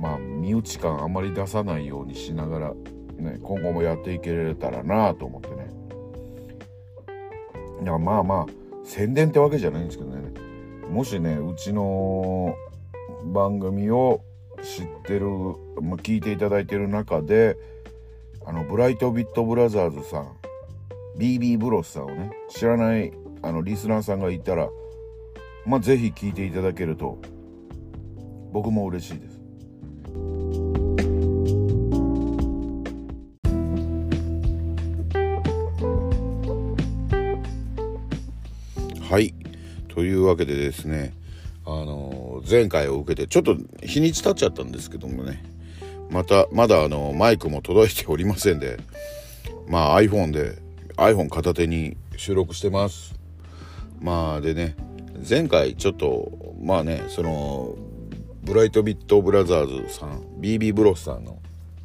[0.00, 2.74] まあ身内感あまり出さないようにしながら
[3.16, 5.70] ね今後もやっていけれたらなと思ってね。
[7.82, 8.46] いやまあまあ
[8.84, 10.32] 宣伝ってわけじゃないんですけどね。
[10.90, 12.54] もしねうちの
[13.32, 14.20] 番組を
[14.62, 17.56] 知ってる、まあ、聞いていただいてる中で
[18.44, 20.36] あのブライトビットブラザーズさん
[21.18, 24.68] BB ブロスさんをね知らないあのリスナーさんがいたら
[25.64, 27.18] まあ是非聞いていただけると
[28.52, 29.36] 僕も嬉しいです。
[39.10, 39.34] はい。
[39.88, 41.14] というわけでですね
[41.64, 45.42] あの前回を受けてちょっと日にち経っちゃったんですけどもね。
[46.10, 48.78] またまだあのマイクも届いておりませんで。
[49.68, 50.58] まあ iPhone で
[50.96, 53.14] iPhone 片手に収録してます。
[54.00, 54.76] まあでね
[55.28, 57.76] 前回ちょっとまあねその
[58.42, 61.38] ブライトビットブラザーズさん BB ブロスさんの、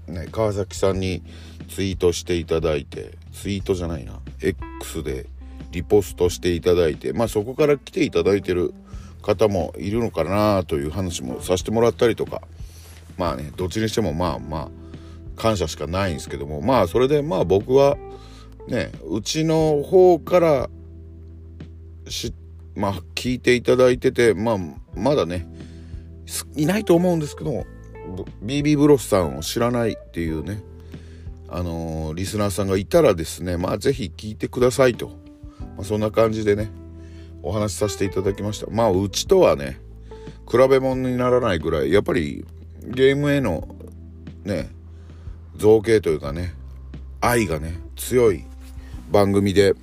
[0.08, 1.24] ね、川崎さんに
[1.70, 5.26] ツイートしていただいてツイートじゃないな X で
[5.72, 8.74] リポストしていただいてまあそこから来ていただいてる
[9.22, 12.42] 方もいるのかなという話もさせてもらったりとか。
[13.18, 14.70] まあねどっちにしてもまあまあ
[15.36, 16.62] 感謝しかないんですけども。
[16.62, 17.98] まあそれでまあ僕は
[18.68, 20.70] ねうちの方から
[22.08, 22.34] し
[22.76, 24.58] まあ聞いていただいててまあ
[24.96, 25.48] まだね
[26.56, 27.66] いないと思うんですけども
[28.44, 30.64] BB ブロスさんを知らないっていうね
[31.48, 35.10] あのー、リスナーさんがいたらですねまあ是非聞いてくださいと、
[35.76, 36.72] まあ、そんな感じでね
[37.44, 38.68] お話しさせていただきました。
[38.72, 39.80] まあうちとはね
[40.50, 42.46] 比べ物にならないぐらいやっぱり
[42.84, 43.68] ゲームへの
[44.44, 44.70] ね
[45.56, 46.54] 造形というかね
[47.22, 48.46] 愛がね強い
[49.12, 49.74] 番組で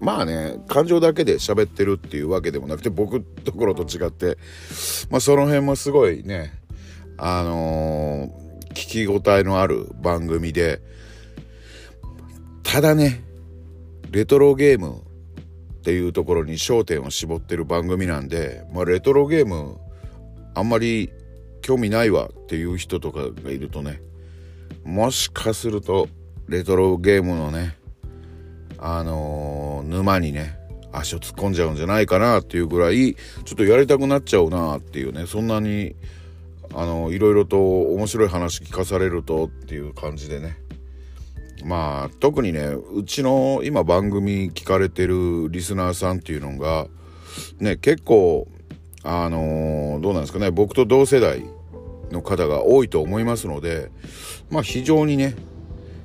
[0.00, 4.38] まあね感情だけで喋ってるっていうわけでもなくて僕ところと違って
[5.10, 6.52] まあその辺もすごいね
[7.16, 10.80] あのー、聞き応えのある番組で
[12.62, 13.24] ただね
[14.10, 15.02] レトロゲーム
[15.78, 19.78] っていうところに焦点を絞ってる番組なんで、まあ、レトロゲーム
[20.54, 21.10] あんまり
[21.62, 24.00] 興味ないわっていう人とかがいるとね
[24.84, 26.08] もしかすると
[26.48, 27.76] レトロゲームのね
[28.78, 30.58] あのー、沼にね
[30.92, 33.14] 足を突っ込んじゃうんじゃないかなっていうぐらい
[33.44, 35.94] ちょっとやりたくなっちゃうなっていうねそんなに
[36.74, 40.58] あのいろいろと面白い話聞かされるとっていう感じでね。
[41.64, 46.86] まあ特にねうちの今番組聞かれてるリスナーさんっていうのが
[47.60, 48.48] ね結構
[49.02, 51.44] あのー、どうなんですかね僕と同世代
[52.10, 53.90] の方が多いと思いますので
[54.50, 55.34] まあ非常にね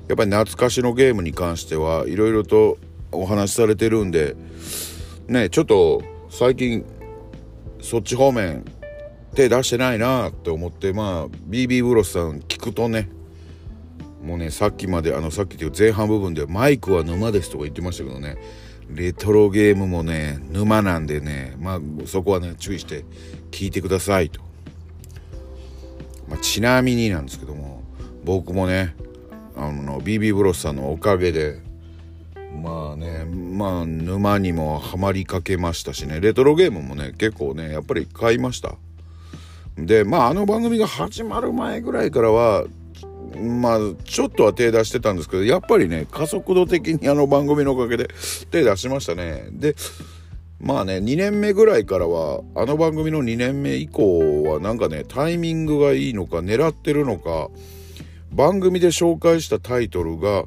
[0.08, 2.78] やっぱり懐かしのゲームに関してはいろいろと
[3.10, 4.36] お話しされてるんで
[5.28, 6.84] ねちょっと最近
[7.80, 8.64] そっち方面
[9.34, 13.08] 手出してないなって思ってまあ BB ブロスさん聞くとね
[14.24, 18.36] もうねさっきまであのさっきっていう前半部分でマイクは沼ですとか言ってましたけどね。
[18.90, 23.04] レトロゲームもね沼なんでねまあそこはね注意して
[23.50, 24.40] 聞いてくださいと、
[26.28, 27.82] まあ、ちなみになんですけども
[28.24, 28.94] 僕もね
[29.56, 31.60] あの BB ブロスさんのおかげで
[32.62, 36.20] まあねまあ沼にもハマりかけましたしね。
[36.20, 38.74] レトロゲームもね結構ねやっぱり買いました。
[39.76, 42.64] でまああの番組が始まる前ぐらいからは
[43.36, 48.08] まあちょっとは手出してたんですけどやっぱりね加速度的にあの番組のおかげで
[48.50, 49.48] 手出しましたね。
[49.50, 49.74] で
[50.60, 57.48] まあね2年目ぐらいからはあの番組の2年目以降はなんかねタイミングがいいのか狙ってるのか
[58.32, 60.44] 番組で紹介したタイトルが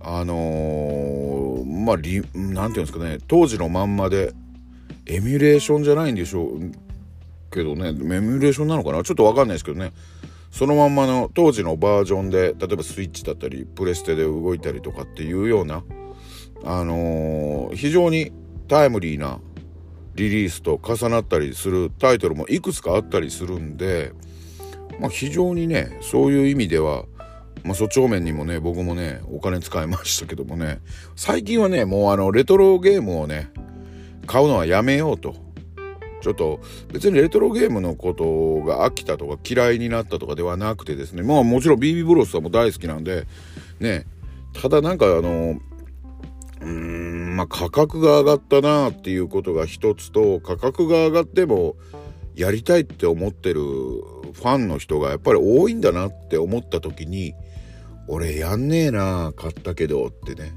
[0.00, 4.32] あのー、まあ何て言うんですかね当時のまんまで
[5.06, 6.72] エミュレーションじゃないんでしょう
[7.50, 9.02] けどねエミュレーションなのかな？
[9.02, 9.92] ちょっと分かんないですけどね。
[10.54, 15.82] そのまんまの当時のバージョンで例えばスイッチだったりプレステで動いたりとかっていうような
[16.62, 18.30] あのー、非常に
[18.68, 19.40] タイムリーな
[20.14, 24.12] リリースと重なったりするタイトルもいくつかあったりするんで、
[25.00, 27.04] まあ、非常にねそういう意味では、
[27.64, 30.78] まあ、そっち方面にもね僕もねお金使いましたけどもね
[31.16, 33.50] 最近はねもうあのレトロゲームをね
[34.28, 35.34] 買うのはやめようと
[36.24, 36.60] ちょっと
[36.90, 41.22] 別にレトロゲームのことが飽きたとか嫌いになったとかではなくてですね。
[41.22, 43.26] まあもちろん BB ブロスさんも大好きなんで。
[43.78, 44.06] ね。
[44.54, 45.60] ただなんかあの
[46.62, 51.76] うーんまあ価格が上がったなっていうことが一つと価格が上がっても
[52.34, 57.34] やりたいって思ってるファンの人がやっぱり多いんだなって思った時に
[58.08, 60.54] 俺やんねえな買ったけどってね。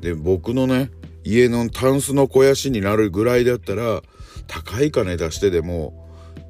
[0.00, 0.90] で僕のね
[1.24, 4.02] 家のタンスの肥やしになるぐらいだったら
[4.46, 6.04] 高い金出してでも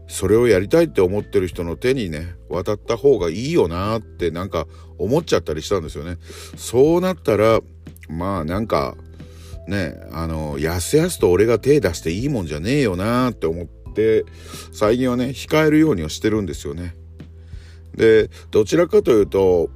[0.07, 4.67] それをやりたいって思ってる人の手にね渡った方がいいよなってなんか
[4.99, 6.19] 思っちゃったりしたんですよね。
[6.57, 7.61] そうなったら
[8.09, 8.97] まあなんか
[9.67, 14.25] ねあのやすやすと俺が手出していいもんじゃねえよなって思って
[14.73, 16.95] 最近はね控えるようにはしてるんですよね。
[17.95, 19.71] でどちらかというと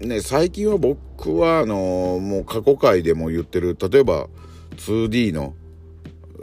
[0.00, 4.28] ね最近は僕はあのもう過去回でも言ってる例えば
[4.76, 5.54] 2D の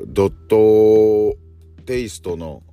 [0.06, 1.38] ドット
[1.86, 2.64] テイストの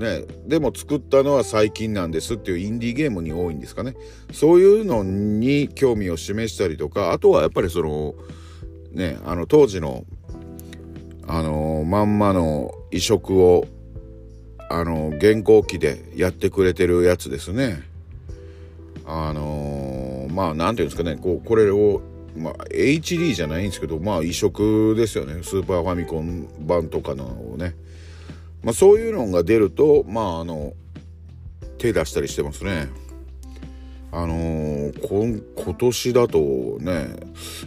[0.00, 3.94] ね、でも作ったのは最近なんですっていうインディーゲームに多いんですかね。
[4.32, 8.14] そういうのに興味を示したりとかあとはやっぱりその
[8.92, 10.04] ねあの当時の
[11.26, 13.66] あのまんまの移植を
[14.70, 17.82] あの原稿機でやってくれてるやつですね。
[19.04, 21.16] あのまあ何ていうんですかね。
[21.16, 22.00] こうこれを
[22.36, 25.42] まあ、HD じゃないんですけどまあ移植ですよね。
[25.42, 27.74] スーパーファミコン版とかのをね。
[28.62, 30.74] まあそういうのが出るとまああの
[31.78, 32.88] 手出したりしてますね。
[34.12, 36.38] あのー、今年だと
[36.80, 37.08] ね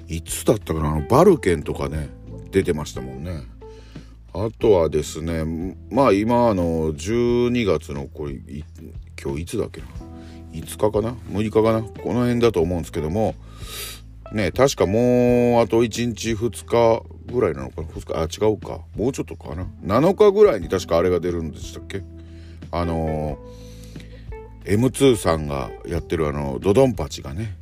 [0.07, 0.91] いつだったかな？
[0.91, 2.09] あのバルケンとかね
[2.51, 3.43] 出てましたもんね。
[4.33, 8.33] あとはですねまあ今あの12月のこれ
[9.23, 9.87] 今日いつだっけな
[10.51, 11.81] ？5日かな？6日かな？
[11.81, 13.35] この辺だと思うんですけども
[14.33, 18.43] ね確かもうあと1日2日ぐらいなのかな？2日？
[18.43, 18.81] あ違うか。
[18.95, 22.03] もうちょっとかな？7日ぐらいに確かあれが出るんでしたっけ？
[22.71, 27.55] あのー、M2 さんがやってるあのドドンパチがね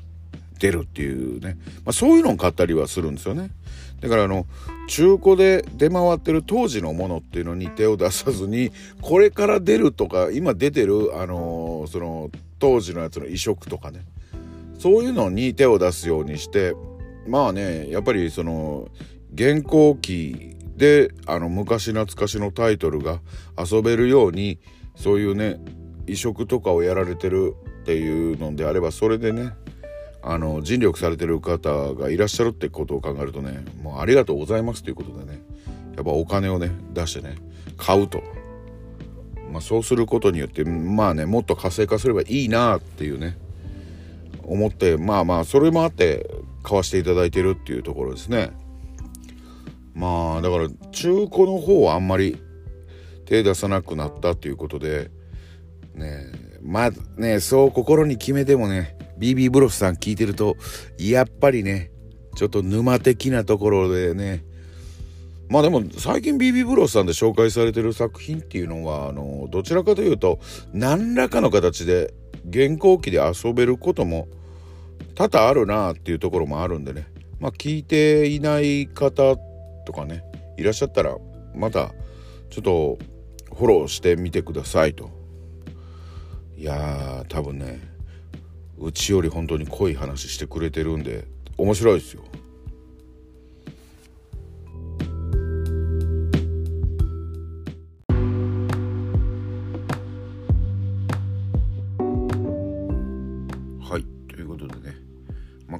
[0.59, 3.51] 出るっていうね、まあ、そういうのを買ったりはするんですよね。
[3.99, 4.47] だからあの
[4.87, 14.05] 中古で出回ってる当時のものっていうのに手を出さずにこれから出るとか今出てるあのー、その当時のやつの移植とかね。
[14.81, 16.73] そういうのに手を出すようにして
[17.27, 18.87] まあねやっぱりその
[19.31, 23.19] 現行機であの昔懐かしのタイトルが
[23.59, 24.57] 遊べるように
[24.95, 25.59] そういうね
[26.07, 29.53] 移植とかをやられてるっていうのであればそれでね
[30.23, 35.43] あの尽力されてる方がいらっしゃるってことを考えるとねもうありがとうございますということでね
[35.95, 37.35] やっぱお金をね出してね
[37.77, 38.23] 買うと、
[39.51, 43.37] まあ、そうすることによってまあねもっと活性化すればいいなっていうね
[44.45, 46.29] 思ってまあまあそれもあって
[46.63, 48.51] 買わせていただいてるっていうところですね。
[49.93, 52.37] まあだから中古の方はあんまり
[53.25, 55.11] 手出さなくなったっていうことで
[55.95, 56.25] ね
[56.61, 60.57] まあねそう心に決めてもね BB ブロスさん聞いてると
[60.97, 61.91] やっぱりね
[62.35, 64.45] ちょっと沼的なところでね。
[65.49, 70.39] まあでも最近 BB ブロスさんで紹介されてる作品っていうのはあのどちらかというと
[70.71, 72.13] 何らかの形で
[72.47, 74.27] 現行機で遊べることも
[75.15, 77.07] 多々あるなっていうところもあるんでね。
[77.39, 79.35] まあ聞いていない方
[79.85, 80.23] とかね
[80.57, 81.17] いらっしゃったら
[81.55, 81.91] また
[82.49, 82.99] ちょっと
[83.55, 85.09] フォローしてみてくださいと。
[86.57, 87.79] いやー多分ね
[88.77, 91.25] うちより本当に濃い話してくれてるんで
[91.57, 92.23] 面白いですよ。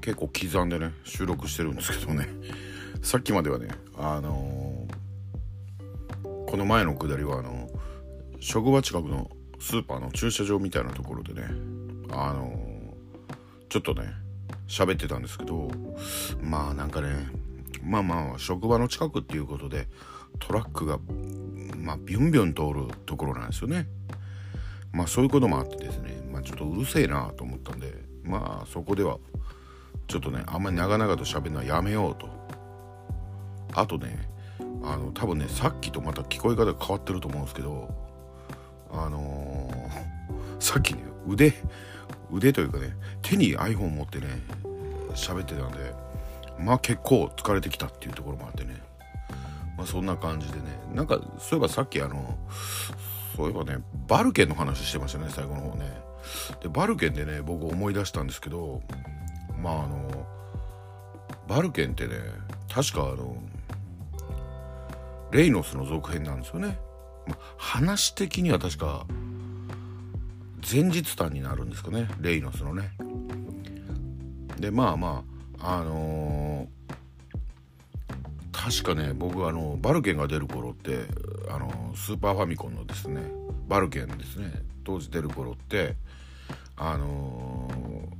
[0.02, 2.28] 結構刻んでね収録してるんですけどね。
[3.02, 7.70] さっきまではねあのー、この前のくだりはあの
[8.39, 9.30] 職場近くの
[9.60, 11.43] スーパーの駐車場みたいなところでね
[12.12, 12.95] あの
[13.70, 14.04] ちょっとね
[14.68, 15.72] 喋ってたんですけど
[16.41, 17.28] まあなんかね
[17.84, 19.88] まあまあ職場の近くっていうことで
[20.39, 20.99] トラックが
[21.78, 23.88] まあビュンビュン通るところなんですよね。
[24.91, 27.93] まあそういうこともあってですねまあちょっとうるせえなと思ったんで
[28.24, 29.18] まあそこでは
[30.12, 32.28] ちょっとねあんまり長々と喋るのはやめようと。
[33.74, 34.28] あとね
[34.84, 37.95] あの多分ねさっきとまた聞こえ方が変わってると思うんですけど
[38.91, 41.53] あのー、 さっきね腕
[42.30, 44.28] 腕というかね手に iPhone 持ってね
[45.16, 45.93] 喋ってたんで
[46.59, 48.76] まあ結構疲れてきたっていうところもあってね。
[49.78, 50.64] まあそんな感じでね。
[50.93, 52.38] なんかそういえばさっきあの
[53.38, 55.86] そういえばねバルケンの話してましたね最後の方ね。
[56.62, 58.82] でバルケンでね僕思い出したんですけど
[59.62, 60.26] まああの
[61.47, 62.16] バルケンってね
[62.70, 63.36] 確かあの
[65.32, 66.78] レイノスの続編なんですよね、
[67.28, 69.05] ま、話的には確か
[70.70, 72.07] 前日譚になるんですかね。
[72.20, 72.91] レイノスのね。
[74.59, 75.24] でまあま
[75.59, 81.05] ああのー、確かね僕あのバルケンが出る頃って
[81.49, 83.24] あのスーパーファミコンのですね
[83.68, 84.51] バルケンですね
[84.84, 85.95] 当時出る頃って
[86.84, 87.70] あの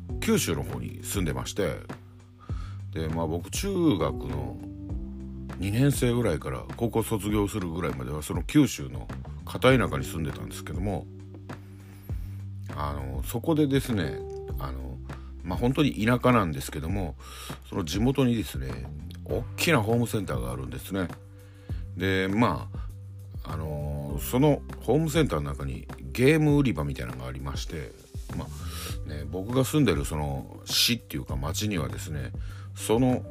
[0.08, 1.78] ー、九州の方に住んでまして
[2.94, 4.56] でまあ僕中学の
[5.60, 9.08] 2年生ぐらいから高校卒業するぐらいまではその九州の
[9.46, 11.08] 片田舎に住んでたんですけども
[12.76, 14.20] あのそこでですね
[14.60, 14.98] あの
[15.44, 17.16] まあ本当に田舎なんですけども
[17.68, 18.86] その地元にですね
[19.26, 21.08] 大きなホームセンターがあるんですね。
[21.98, 22.70] でま
[23.44, 27.92] ああのそのホームセンターの中にゲーム売り場みたいなのがありまして
[28.36, 32.32] まあね僕が住んでるその市っていうか町にはですね
[32.76, 33.24] その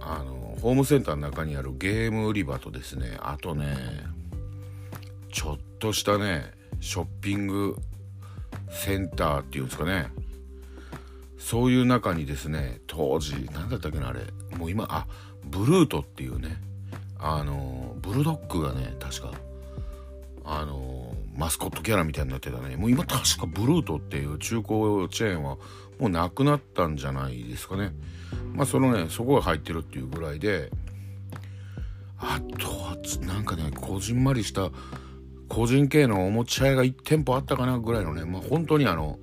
[0.00, 3.76] あのホームセンターの中にあるゲーム売り場とですねあとね
[5.32, 7.76] ちょっとしたねショッピング
[8.70, 10.08] センターっていうんですかね。
[11.38, 14.20] そういう中にですね当時何だったっけなあれ。
[14.56, 15.06] もう今あ
[15.44, 16.56] ブルートっていうね
[17.18, 19.32] あのブルドッグがね確か。
[20.44, 21.03] あの
[21.34, 22.76] マスコットキャラみたいになってたね。
[22.76, 25.56] もう今確かブルートっていう中古チェーンは
[25.98, 27.92] もうなくなったんじゃないですかね。
[28.54, 30.70] まあそのねそこが入ってるっていうぐらいで。
[32.26, 34.70] あとはなんかねこじんまりした
[35.48, 38.24] 個人系のおもちゃ屋が1店舗あったかなぐらいのね。
[38.24, 39.18] まあ本当にあの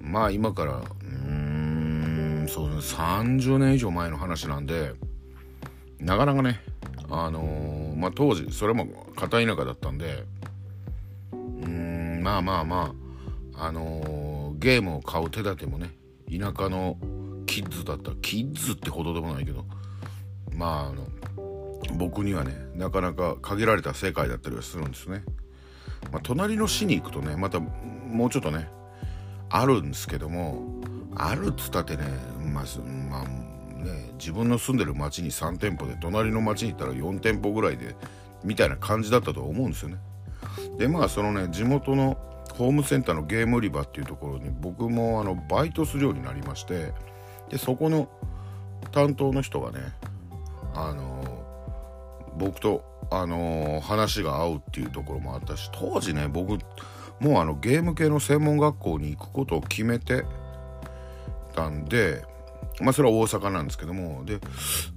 [0.00, 4.92] まあ今からうーんそうですね30年以上前の話なんで
[5.98, 6.60] なかなかね
[7.10, 10.24] あのー、まあ当時それも片田舎だったんで
[12.24, 12.94] まあまあま
[13.54, 15.90] ああのー、ゲームを買う手立てもね
[16.30, 16.96] 田舎の
[17.46, 19.66] キッズだったキッズってほどでもないけど
[20.50, 21.06] まああの
[21.98, 25.22] 僕にはねなかなか限られた世界だったりはするんですね。
[26.10, 28.70] まあ、隣の市に行くとねまたもうちょっとね
[29.50, 30.80] あるんですけども
[31.14, 32.04] あるっつったってね
[32.38, 32.64] まあ、
[33.10, 33.24] まあ、
[33.84, 37.94] ね自分の住んでる町に3店舗で隣の町に行ったら4店舗ぐらいで
[38.42, 39.98] みたいな感じだったと思うんですよね。
[40.78, 42.16] でまあそのね地元の
[42.54, 46.92] ホームセンターのゲーム売り場っていうところに僕もあのバイトするようになりまして
[47.50, 48.08] でそこの
[48.92, 49.80] 担当の人がね
[50.74, 51.24] あの
[52.36, 56.58] 僕とあの話が合うっていうところもあったし当時ね僕
[57.20, 60.24] もうあのゲーム系の専門学校に行くことを決めて
[61.54, 62.24] たんで
[62.80, 64.40] まあそれは大阪なんですけどもで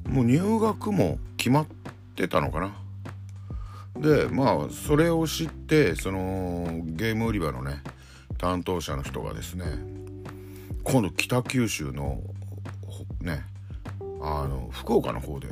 [0.07, 1.67] もう入学も決まっ
[2.15, 2.86] てたのかな。
[4.01, 7.81] でまあそれを知ってそのゲーム売り場のね
[8.37, 9.65] 担当者の人がですね
[10.83, 12.21] 今度北九州の
[13.21, 13.43] ね
[14.21, 15.47] あの福岡の方で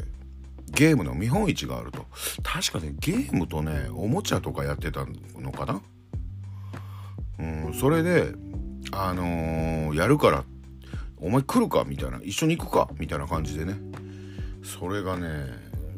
[0.72, 2.06] ゲームの見本市があると。
[2.44, 5.06] 確かねゲームとねおもちゃとかやってた
[5.40, 5.82] のかな？
[7.40, 8.34] うんそれで
[8.92, 10.44] あのー、やるから
[11.18, 11.86] お前来るか？
[11.86, 12.90] みたいな一緒に行くか？
[13.00, 13.76] みたいな感じでね。
[14.64, 15.46] それがね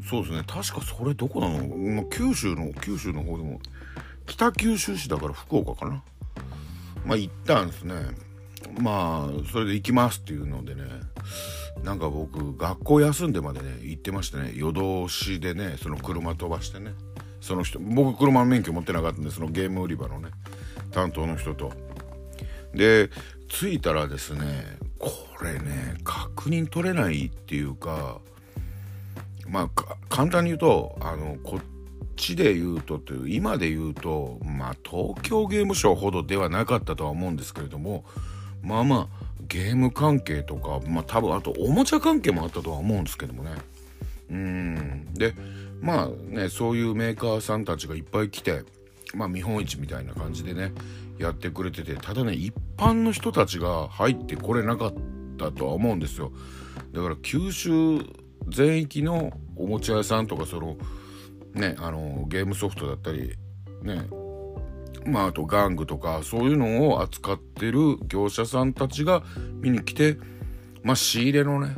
[0.08, 0.42] そうですね。
[0.46, 3.60] 確かそれどこなの、まあ、九州の九州の方でも。
[4.26, 6.02] 北九州市だから福岡かな。
[7.04, 7.94] まあ行ったんですね。
[8.80, 10.82] まあそれで行きますっていうのでね。
[11.82, 14.52] なんか僕学校休んでまでね行ってましてね。
[14.54, 14.78] 夜
[15.08, 16.92] 通しでねその車飛ばしてね。
[17.40, 20.30] その人僕車免許持ってなかったんでそのゲーム売り場のね
[20.90, 21.72] 担当の人と。
[22.74, 23.10] で
[23.48, 25.10] 着いたらですねこ
[25.42, 28.20] れね確認取れないっていうか
[29.48, 31.60] まあ簡単に言うとあのこっ
[32.16, 38.04] ちで言うとっていう今で言うとまあ東京ゲームショウほどではなかったとは思うんですけれども
[38.62, 43.50] まあまあゲーム関係とかまあ多分あとおもちゃ関係もあったとは思うんですけどもね。
[44.30, 45.14] うん。
[45.14, 45.34] で
[45.80, 48.62] まあねそういうメーカーさんたちがいっぱい来て
[49.14, 50.72] まあ見本市みたいな感じでね
[51.18, 54.94] やってくれててただね一般の人たちが入ってこれなかっ
[55.38, 56.32] たとは思うんですよ。
[56.92, 58.00] だから九州
[58.48, 60.76] 全域のおもちゃ屋さんとかその
[61.54, 63.36] ねあのゲームソフトだったり
[63.82, 64.06] ね
[65.04, 69.22] まああと玩具とかそういうのを扱ってる業者さんたちが
[69.60, 70.18] 見に来て
[70.82, 71.74] まあ仕入れのね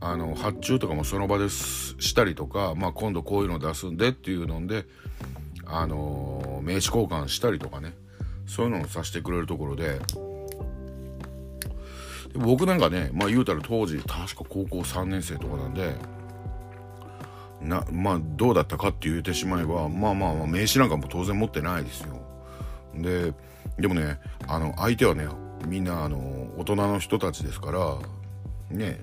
[0.00, 4.84] あの発注とかもその場でしたりとか、まあ、今度こういうの出すんでっていうので、
[5.64, 7.94] あの名刺交換したりとかね
[8.46, 10.00] そういうのをさせてくれるところで
[12.34, 15.94] 僕なんかねまあ言うたら当時確か高校3年生とかなんで
[17.60, 22.20] なまあどうだったかって言ってしまえばまあまあまあ名刺なんかも当然持ってないですよ。
[22.94, 23.32] で
[23.78, 25.26] でもねあの相手はね
[25.66, 26.18] みんなあの
[26.58, 27.98] 大人の人たちですから
[28.70, 29.00] ね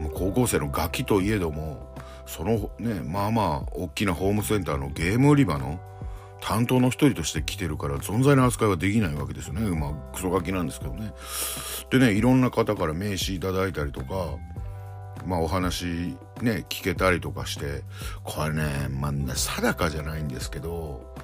[0.00, 1.94] もう高校生のガキといえども
[2.26, 5.80] そのねまあまあ大きなホームセンターのゲーム売り場の
[6.40, 9.68] 担当の一人として来てるから存在の扱いはできないわけですよね。
[9.76, 11.12] まあクソガキなんですけどね。
[11.90, 14.36] でねいろんな方から名刺いただいたりとか
[15.26, 17.82] まあお話ね聞けたりとかして
[18.24, 21.14] これねまあ定かじゃないんですけど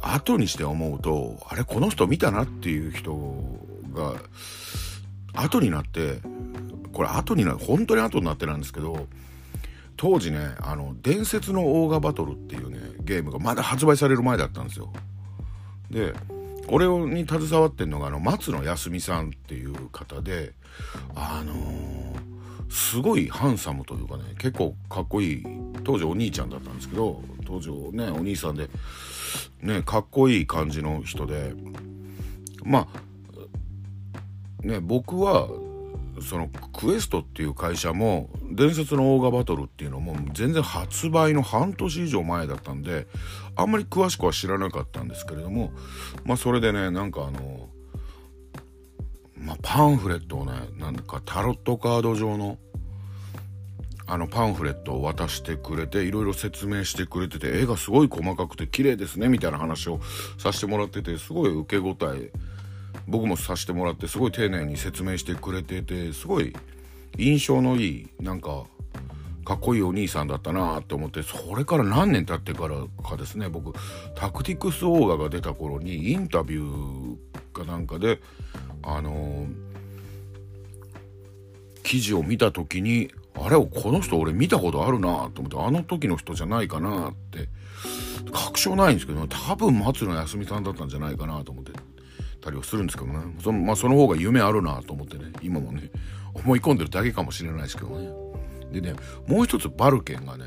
[0.00, 3.14] 後にして思うとあれこの人見たなっていう人
[3.92, 4.14] が
[5.34, 6.20] 後になって
[6.92, 9.06] これ後にな本当に後になってなんですけど
[9.96, 14.92] 当時ねあの伝説のオーガバトルっていうねゲームがまだ発売される前だったんですよ。
[15.90, 16.14] で
[16.66, 20.52] これに携わってんのがあの松野康美さんっていう方で
[21.14, 22.16] あのー、
[22.68, 25.46] すごいハンサムというかね結構かっこいい
[25.84, 28.68] 当時お兄ちゃんだったんですけど当時ねお兄さんで
[29.62, 31.54] ねかっこいい感じの人で
[32.64, 35.48] まあね僕は
[36.22, 43.06] そのクエストっていう会社も伝説のオーガバトルっていうのも全然発売の半年以上前だったんで
[43.54, 45.72] あんまり詳しくは知らなかったんですけれども
[46.24, 47.68] まあそれでねなんかあの
[49.38, 52.58] まあ、パンフレットをねなんかタロットカード上の
[54.08, 60.00] あのパンフレットを渡してくれていろいろ説明してくれてて絵がすごい細かくて綺麗ですねみたいな話を
[60.38, 62.30] させてもらっててすごい受け答え
[63.08, 66.54] 僕もさせてもらってすごい丁寧に説明してくれててすごい
[67.18, 68.64] 印象のいいなんか
[69.44, 72.76] かっこいいお兄さんだったなって思ってそれから何年経ってから
[73.08, 73.72] かですね僕
[74.16, 78.20] タクティクスオーガが出た頃にインタビューかなんかで
[78.82, 79.48] あのー、
[81.84, 87.48] 記事を見た時にあれをこの人俺見たことあるなと思ってあの時の人じゃないかなって
[88.32, 91.72] 確証ないんですけど多分松野康美さんだったんじゃないかなと思って。
[92.40, 93.18] たりはするんですけどね。
[93.42, 95.32] その,、まあ、その方が夢あるなと思ってね。
[95.42, 95.90] 今もね
[96.34, 98.10] 思い込んでるだけかもしれないですけどね。
[98.72, 98.94] でね
[99.26, 100.44] もう一つバルケンがね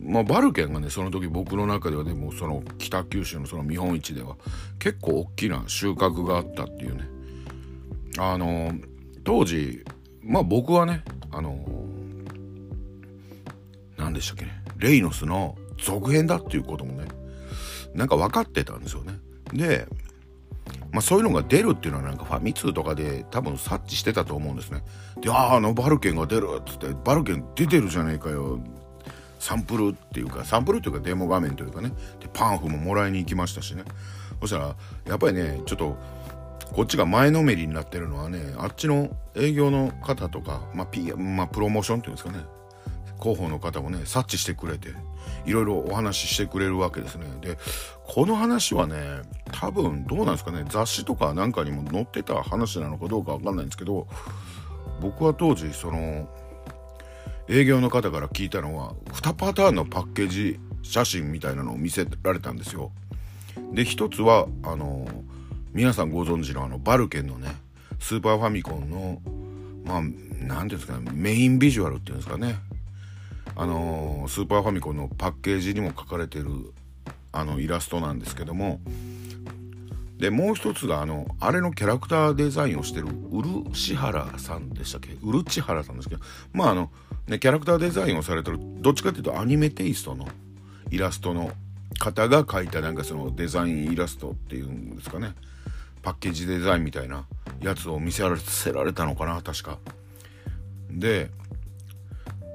[0.00, 4.36] まあ、バルケンがねその時僕の中ではでもその北九州のその見本市では
[4.78, 7.08] 結構大きな収穫があったっていうね。
[8.16, 8.72] あの
[9.24, 9.84] 当時
[10.22, 11.64] まあ僕はねあの
[13.96, 14.62] 何でしたっけね。
[14.76, 17.08] レイノスの続編だっていうこともね
[17.94, 19.18] なんか分かってたんですよね。
[19.52, 19.88] で
[20.92, 24.82] まあ、そういうのが出るっていうのはなんかファミ通とかで多分察知してたと思うんですね。
[25.20, 28.58] で、ああ、あのバルケンが出るっつって、バルケン出てるじゃねえかよ。
[29.38, 31.90] サンプルっていうか、サンプルっていうかデモ画面というかね。
[32.20, 33.84] で、パンフももらいに行きましたしね。
[34.40, 34.76] そしたら、
[35.06, 35.96] やっぱりね、ちょっと、
[36.72, 42.44] こっちが前のめりになってるのはね、あっちの営業の方とか、まあ、P、まあ、プロモーションっていうんですかね。
[43.18, 44.90] 広報の方もね、察知してくれて、
[45.44, 47.26] いろいろお話ししてくれるわけですね。
[47.40, 47.58] で、
[48.04, 54.06] この話はね、多分どうなんですかね、雑誌とかなんかにも載ってた話なのかどうかわかんないんですけど、
[55.00, 56.28] 僕は当時、その、
[57.48, 62.90] 営業の方から聞いたのは、2パターンのパッケージ写真みたいなのを見せられたんですよ。
[63.72, 65.06] で、一つは、あの、
[65.72, 67.48] 皆さんご存知のあの、バルケンのね、
[67.98, 69.20] スーパーファミコンの、
[69.84, 72.56] まあ、何て言うんですかね、メインビジュアルっていうんですかね、
[73.60, 76.46] あのスーパーファミコンのパッケージにも書かれてる
[77.32, 78.80] あのイラストなんですけども
[80.16, 85.16] でもう一つがあのあれのキャラクターデザインをしてる漆原さんでしたっけ？
[85.22, 86.20] 漆原さんですけど
[86.52, 86.90] まああの
[87.26, 90.28] ねキャラクターデザインをされてるどっちかっていうとアニメテイストの
[90.90, 91.50] イラストの
[91.98, 95.34] 方が描いたなんかそのデザインイラストっていうんですかね
[96.02, 97.26] パッケージデザインみたいな
[97.60, 99.78] やつを見せられたのかな確か。
[100.90, 101.30] で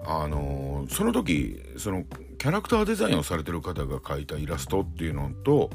[0.06, 2.04] あのその時その
[2.38, 5.70] キャラクターデザインをされてる方が描いたイラストっていうのと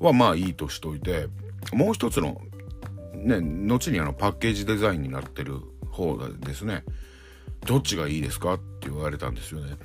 [0.00, 1.28] はまあいいとしといて
[1.72, 2.40] もう一つの
[3.14, 6.84] ね後にあのパッケージデザインになってる方ですね
[7.64, 9.76] どっちがいいですかって言われたんですよね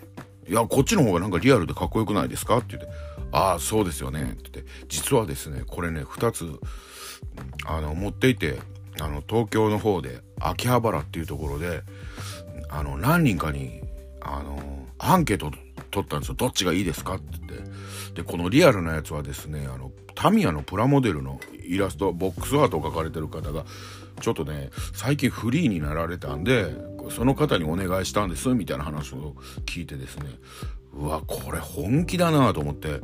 [0.50, 2.90] いや、こっちの方がなんかリアルでかっこよくないですかって言って、
[3.32, 4.24] ああ、そうですよね。
[4.24, 6.60] って言って、実はですね、これね、2つ、
[7.68, 8.60] あの、持っていて、
[9.00, 11.84] あの、東京の方で、秋葉原っていうところで、
[12.70, 13.82] あの、何人かに、
[14.22, 15.52] あの、アンケート
[15.92, 16.36] 取ったんですよ。
[16.36, 17.16] どっちがいいですか？
[17.16, 17.70] って言って。
[18.16, 23.66] で、このリアルなやつはですね、あの、タミヤのプラモデルのイラスト、ボックスアートを描かれてる方が、
[24.20, 26.66] ちょっとね、最近フリーになられたんで、
[27.10, 29.36] その方にお願いしたんです、みたいな話を
[29.66, 30.26] 聞いてですね、
[30.94, 33.00] うわ、これ本気だなと思って、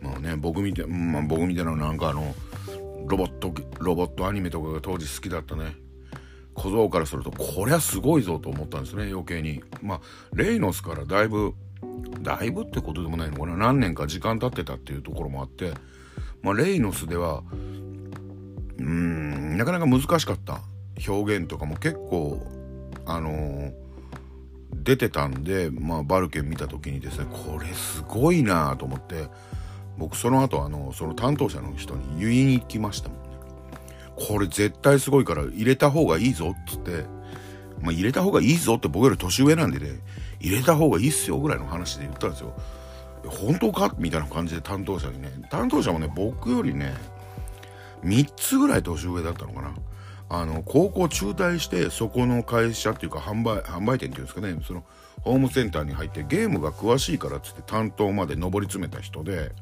[0.00, 2.34] まあね、僕みたい、まあ僕みたいななんかあの、
[3.06, 5.76] ロボット、ロボットアニメとかが当時好きだったね、
[6.54, 9.62] 小僧からすると、こりゃすごいぞと思ったんですね、余計に。
[9.82, 10.00] まあ、
[10.34, 11.54] レイノスからだいぶ、
[12.22, 15.72] だいぶってことでもないのかな、何年か時間経ってたっていうところもあって、
[16.42, 17.42] まあ、レイノスでは、
[18.78, 20.60] うーん、なかなか難しかった
[21.08, 22.40] 表現とかも結構、
[23.06, 23.72] あのー、
[24.82, 29.28] 出てたんで、まあ、バルケン見た時にですね、これすごいなと思って、
[29.96, 33.23] 僕その後、あの、その担当者の人に言いに行きましたもん。
[34.16, 37.04] これ絶対すごいから入れた方がいいぞっつって、
[37.80, 40.00] まあ、入れた方がいいぞって僕より年上なんでね、
[40.40, 42.54] 入れた方がいいっすよぐらいの話で言ったんですよ。
[43.26, 43.94] 本当か？
[43.98, 46.94] みたいな感じで担当者にね、担当者もね、僕よりね、
[48.04, 49.74] 3つぐらい年上だったのかな。
[50.28, 54.84] あの、高校中退して、そこの会社っていうか、販売、販売店っていうんですかね、その、
[55.22, 59.52] ホームセンターに入ってゲームが詳しいからっつって担当まで上り詰めた人で、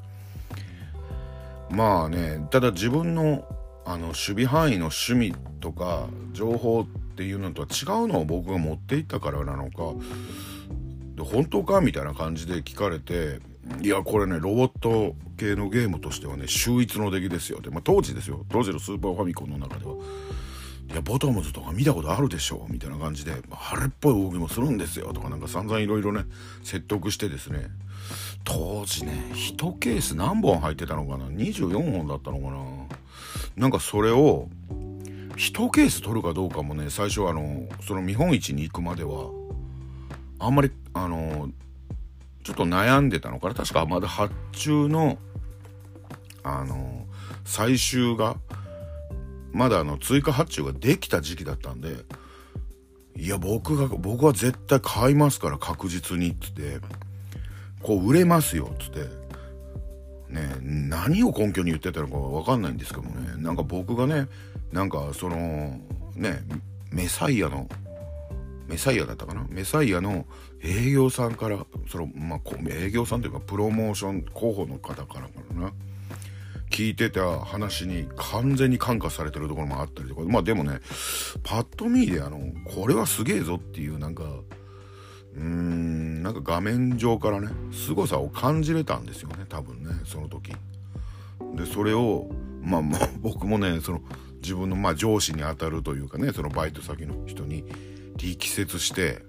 [1.70, 3.44] まあね、ただ自分の、
[3.84, 9.94] あの、守備範囲の趣味とか、情報っていうのとは違うのを僕が持っていったからなのか、
[11.16, 13.40] で本当かみたいな感じで聞かれて、
[13.80, 17.60] いや、これね、ロボット系のゲームとしてはね、秀逸の出来ですよ。
[17.60, 18.44] で、まあ、当時ですよ。
[18.50, 19.94] 当時のスーパーファミコンの中では。
[20.90, 25.12] いや、ボトムズとか見たことあるでしょみたいな感じで、晴れっぽい動きもするんですよ。
[25.12, 26.24] とかなんか散々いろいろね、
[26.62, 27.66] 説得してですね。
[28.44, 33.01] 当時ね、1ケース何本入ってたのかな ?24 本だったのかな？
[33.56, 34.48] なんかそれを、
[35.36, 39.30] 1ケース取るかどうかもね、最初あの、その見本市に行くまでは、
[40.38, 41.50] あんまり、あの、
[42.44, 43.54] ちょっと悩んでたのかな。
[43.54, 45.18] 確かまだ発注の、
[46.42, 47.06] あの、
[47.44, 48.36] 最終が、
[49.52, 51.96] まだあの、追加発注ができた時期だったんで、
[53.16, 56.80] いや、僕が、僕は絶対買いますから確実にっ、つって、
[57.82, 59.21] こう、売れますよっ、つって、
[60.32, 64.28] ね、何を根拠に言ってたのかわかんないんですけどもね、なんか僕がね、
[64.72, 65.78] なんかその、
[66.16, 66.42] ね、
[66.90, 67.68] メサイアの
[68.66, 69.44] メサイアだったかな？
[69.50, 70.24] メサイアの
[70.62, 75.72] 営業さんからそのまあ営業さんというかプロモーション候補の方からかな。
[76.70, 80.22] 聞いてた話に完全に感化されてるところもあったりとか。
[80.22, 80.80] まあでもね
[81.42, 82.40] パッと見であの
[82.74, 90.52] これはすげえぞっていうなんかうーんなんか画面上からね凄さを感じれたんですよね多分ねその時。
[91.54, 92.30] でそれを
[92.62, 92.82] まあ
[93.20, 94.00] 僕もねその
[94.40, 97.64] 自分のまあ上司に当たるというかねそのバイト先の人に
[98.16, 99.22] 力説して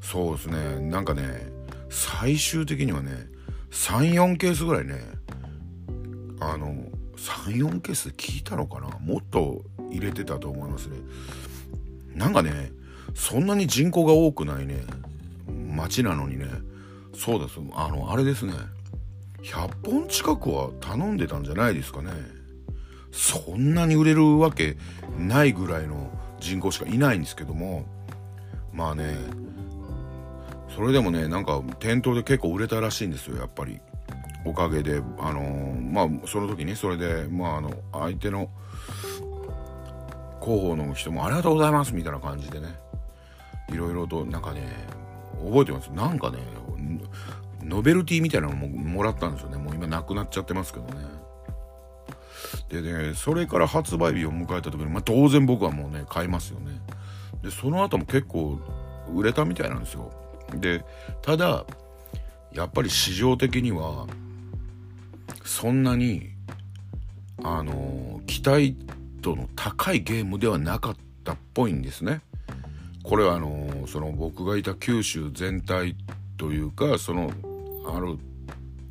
[0.00, 1.50] そうですねなんかね
[1.88, 3.26] 最終的にはね
[3.70, 5.00] 34ケースぐらいね
[6.40, 6.74] あの
[7.16, 10.96] 34ケース聞いたのかなもっと入れてたと思いますね。
[12.14, 12.72] なんかね
[13.14, 14.82] そんなに人口が多くないね
[15.80, 16.46] 町なのにね。
[17.14, 18.52] そうですあのあれですね。
[19.42, 22.10] 100本近くは頼んでたんじゃないですかね。
[23.10, 24.76] そんなに売れるわけ
[25.18, 27.86] ないぐらいの人口しかいないんですけども。
[28.72, 29.16] まあね。
[30.74, 33.80] それでもねなんか店頭で結構売れたらしいんですよやっぱり。
[34.44, 38.48] おかげであのー、まあその時にそれでまああの相手の
[40.42, 42.68] 広報の人もありがとうございますみたいな感じでね。
[43.70, 44.62] いろいろとなんかね
[45.44, 45.90] 覚えてます？
[45.92, 46.38] なんかね
[47.62, 51.04] ノベルティみたいなのももらったんですよねもう今なくなっちゃってますけどね
[52.68, 56.80] でね、それから発売日を迎えた時に、まあ、当然僕はもうね、買いますよね。
[57.42, 58.60] で、その後も結構
[59.12, 60.12] 売れたみたいなんですよ。
[60.54, 60.84] で、
[61.20, 61.64] ただ、
[62.52, 64.06] やっぱり市場的には、
[65.44, 66.30] そんなに、
[67.42, 68.76] あの、期待
[69.20, 72.20] 度の高いゲームではなかったっぽいんですね。
[73.02, 75.96] これはあの、その僕がいた九州全体
[76.36, 77.32] というか、その、
[77.86, 78.18] ある、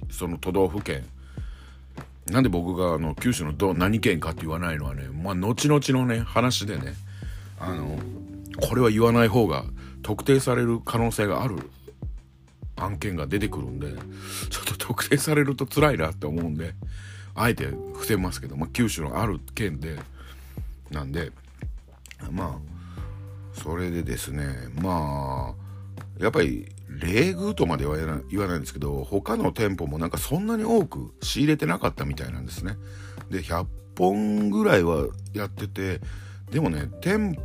[0.09, 1.05] その都道府県、
[2.31, 6.93] なんで僕があの九州のど何県かって言わないのはね、まあ、後々のね話でね
[7.59, 7.97] あの
[8.61, 9.63] これは言わない方が
[10.03, 11.57] 特定される可能性がある。
[12.81, 13.87] 案件が出てくるんで
[14.49, 16.73] ちょっと特定されると辛いなって思うんで
[17.35, 19.97] あえて伏せますけど、まあ、九州のある県で
[20.89, 21.31] なんで
[22.31, 22.78] まあ
[23.53, 24.47] それでですね
[24.81, 27.97] まあやっぱり冷遇とまでは
[28.29, 32.77] 言わないんですけど他の店舗もなんかそんなに多く仕入れてなかったみたいなんですね。
[33.29, 33.65] で100
[33.97, 36.01] 本ぐらいはやってて
[36.51, 37.37] でもね店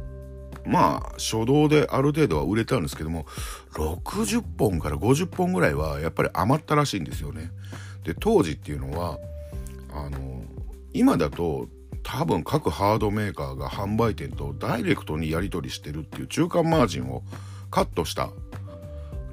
[0.66, 3.26] まあ初動である程度は売れたんですけども
[3.74, 7.50] 60本から50本ぐらいはやっぱり余ったらしいんですよね。
[8.02, 9.18] で当時っていうのは
[9.92, 10.42] あの
[10.92, 11.68] 今だと
[12.04, 17.22] 多分各ハードメーカーが販売店とダイレクトにやり取りしてるっていう中間マージンを
[17.70, 18.30] カットした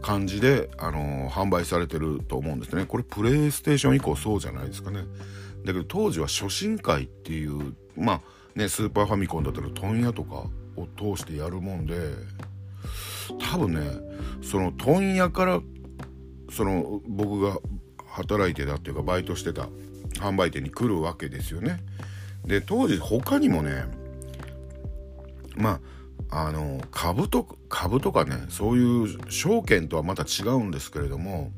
[0.02, 2.86] 感じで、あのー、販売されてると思うんですね。
[2.86, 5.04] これプレイステーション以降そうじゃないですかね。
[5.64, 8.22] だけど当時は初心会っていう、まあ
[8.56, 10.46] ね、スーパーファミコンだったら問屋とか
[10.76, 11.96] を通してやるもんで、
[13.40, 13.82] 多分ね、
[14.42, 15.62] その問屋から、
[16.50, 17.58] その僕が
[18.08, 19.68] 働いてたっていうかバイトしてた
[20.20, 21.80] 販売店に来るわけですよね。
[22.46, 23.86] で、当時他にもね、
[25.56, 25.80] まあ、
[26.32, 31.52] あの株と株とかねそういう証券とはまた違うんですけれども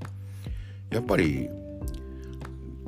[0.90, 1.48] やっぱり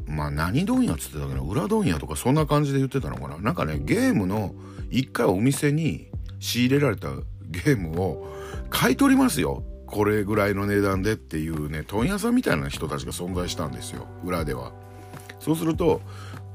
[0.08, 3.38] まあ何問屋っつってたけど裏問屋とかそんな感じで言ってたのかな。
[3.38, 4.56] なんかねゲームの
[4.90, 6.08] 一回お店に
[6.40, 7.10] 仕入れられた
[7.50, 8.36] ゲームを
[8.70, 9.64] 買い取りますよ。
[9.86, 14.08] これぐらいの値段でっていうね問屋さんみたいな人たちが存在したんですよ。
[14.24, 14.72] 裏では。
[15.40, 16.02] そうすると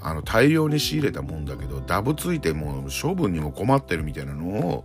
[0.03, 4.85] あの大量に仕入れたもんだけどダブついてもう処分にも困ってるみたいなのを、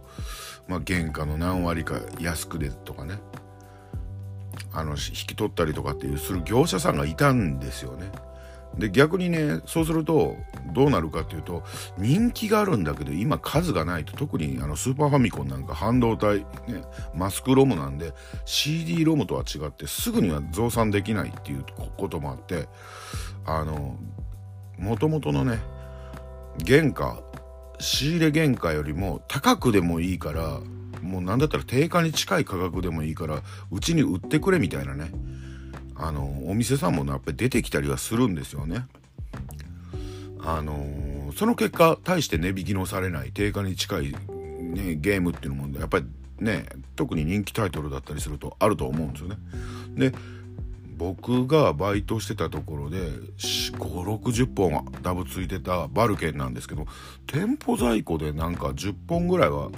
[0.68, 3.20] まあ、原価の何割か安くでとかね
[4.74, 8.12] あの引き取ったりとかっていうする業者さんがいたんですよね。
[8.78, 10.36] で逆にねそうすると
[10.74, 11.64] どうなるかっていうと
[11.98, 18.14] 人気があるんだけど今数がないと特にあのスーパーファミコンなんか半導体、ね、マスクロムなんで
[18.44, 22.68] CD ロムとは違ってすぐには増産できないっていうこともあって
[23.46, 23.96] あの
[24.78, 25.60] もともとのね
[26.66, 27.22] 原価
[27.80, 30.60] 仕入れ原価よりも高くでもいいから
[31.02, 35.12] もう何だったら定価に近い価格でもいいからうちに売ってくれみたいなね
[35.96, 38.86] あのお店さんもやっぱり出てきたりはするんですよね。
[40.40, 46.06] あの、その結果大して値引きのされない定価に近い、ね、ゲームっていうのもやっぱり
[46.40, 46.66] ね
[46.96, 49.38] 特に人気タイトルだったりするとあると思うんですよね。
[50.12, 50.14] で
[50.98, 52.98] 僕がバイトしてたところで
[53.38, 56.86] 560本ダブついてたバルケンなんですけど
[57.28, 59.70] 店舗在庫でなんか10本ぐらいは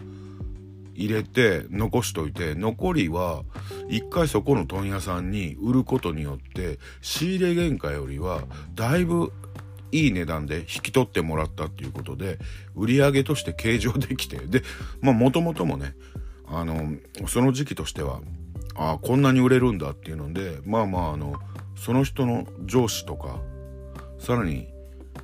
[0.94, 3.44] 入れて残しといて残りは
[3.88, 8.42] 一回そこの問屋さんに売ることによって仕入れ原価よりは
[8.74, 9.32] だいぶ
[9.92, 12.40] いい値段で引き取ってもらったっていうことで
[12.76, 14.64] 売り上げとして計上できてで
[15.02, 15.96] まあもともともね
[16.48, 16.94] あの
[17.28, 18.22] その時期としては
[18.78, 21.36] ああこんなに売れるんだっていうのでまあまああの
[21.76, 23.40] その人の上司とか
[24.20, 24.68] さらに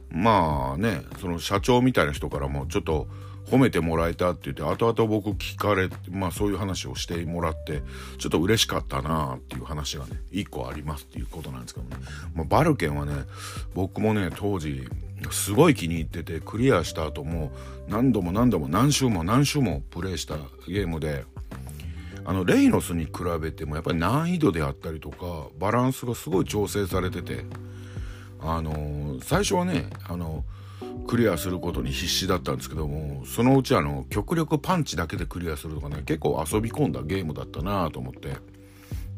[0.09, 3.07] まあねその社長みたいな人からもちょっと
[3.49, 7.81] 褒めてもらえたって言って後々僕聞かれまあそういう話をしてもらって
[8.17, 11.97] ちょっと嬉しかったなっていう話がね一個ありますっていうことなんですけどね、
[12.35, 13.13] まあ、バルケンはね
[13.73, 14.87] 僕もね当時
[15.31, 17.51] すごい気に入っててクリアした後も
[17.87, 20.35] 何度も何度も何周も何周もプレイした
[20.67, 21.25] ゲームで
[22.26, 27.45] あのレイノスに比べてもやっぱり難易度であったりとかバランスがすごい調整されてて
[28.39, 30.43] あの、最初はねあの
[31.07, 38.38] クリアすることに必死だったんですけどもそのうちあの極力パンチだけでクリアするとかね結構遊び込んだゲームだったなと思って。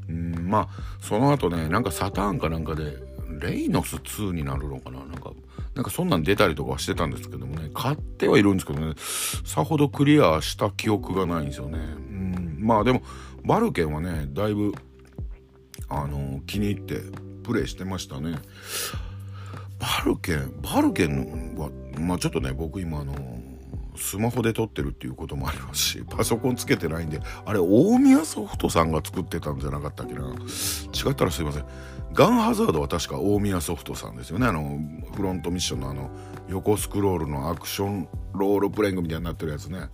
[0.08, 0.70] うんまあ
[1.01, 2.97] その後ねなんかサターンかなんかで
[3.39, 4.99] レイノス2になるのかな？
[4.99, 5.32] なんか
[5.74, 8.93] なんかそんなん出たりとかしてたんですけどもね買ってはいるんですけどね
[9.43, 11.80] さほどクリアした記憶がないんですよね。
[12.66, 13.01] まあでも
[13.45, 14.74] バルケンはねだいぶ
[15.88, 16.99] あの気に入って
[17.43, 18.39] プレイしてましたね。
[19.80, 23.13] バルケンバルケンはまあちょっとね僕今あの
[23.95, 30.22] スマホで撮ってるっていうこともありますしパソコンつけてないんであれ大宮ソフトさんが作ってたんじゃなかったっけな。
[30.28, 31.66] 違ったらすいません。
[32.13, 34.47] ガンハザードは確か大宮ソフトさんですよね。
[34.47, 34.80] あの
[35.13, 36.09] フロントミッションのあの
[36.47, 39.89] 横スクロールのアクションロールプレイングみたいになってるやつね。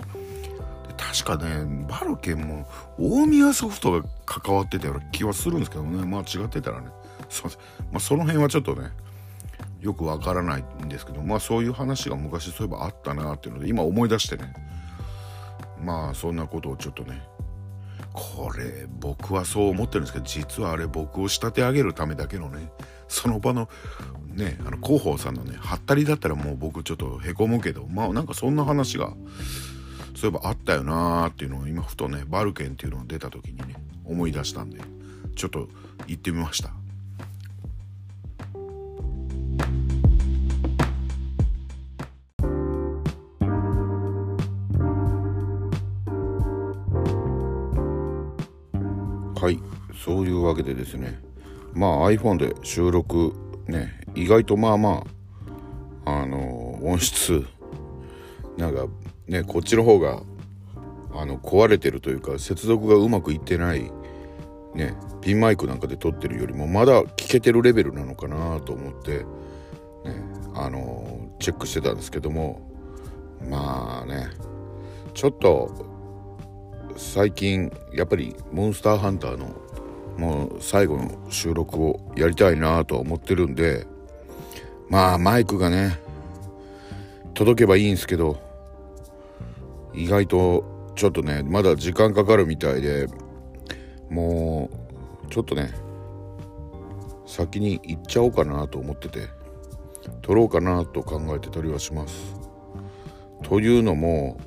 [1.01, 2.67] 確かねバルケンも
[2.99, 6.05] 大宮ソフトが関わってたような気はするんですけどね。
[6.05, 6.87] まあ違ってたらね。
[7.29, 7.59] すいません
[7.91, 8.91] まあその辺はちょっとね
[9.81, 14.53] よくわからないんですけどまあそういう話が昔そういえばあったなっていうので今思い出してね。
[15.83, 17.23] まあそんなことをちょっとね
[18.13, 22.71] これ僕はそう思ってるんですけど実はあれ僕を仕立て上げるためだけのね
[23.07, 23.69] その場の
[24.27, 29.13] ねあの広報さんのねはったりだったらもう僕ちょっとへこむけどまあなんかそんな話が
[30.21, 33.73] そういえばあったよなーっていうのを今ふとねバルケンっていうのが出た時にね
[34.05, 34.79] 思い出したんで
[35.35, 35.67] ちょっと
[36.05, 36.69] 行ってみました。
[49.41, 49.59] はい
[50.05, 51.19] そういうわけでですね
[51.73, 53.33] まあ iPhone で収録
[53.65, 55.03] ね意外とまあま
[56.05, 57.43] ああの音質
[58.57, 58.85] なんか
[59.31, 60.21] ねこっちの方が
[61.13, 63.91] あの壊れてるというか接続がうまくいってない
[64.75, 69.25] ねピンマイクなんかで撮ってるよりもまだ聞けてるレベルなのかなと思って、ね、
[70.53, 72.61] あのチェックしてたんですけども
[73.49, 74.27] まあね
[75.13, 75.89] ちょっと
[76.97, 79.55] 最近やっぱりモンスターハンターの
[80.17, 83.87] もう最後の収録をやりたいなとは思ってるんで
[84.89, 85.97] まあマイクがね
[87.33, 88.50] 届けばいいんですけど
[89.93, 93.07] 意外とちょっとねまだ時間かかるみたいで
[94.09, 94.69] も
[95.25, 95.73] うちょっとね
[97.25, 99.29] 先に行っちゃおうかなと思ってて
[100.21, 102.35] 撮ろうかなと考えて撮りはします。
[103.43, 104.39] というのも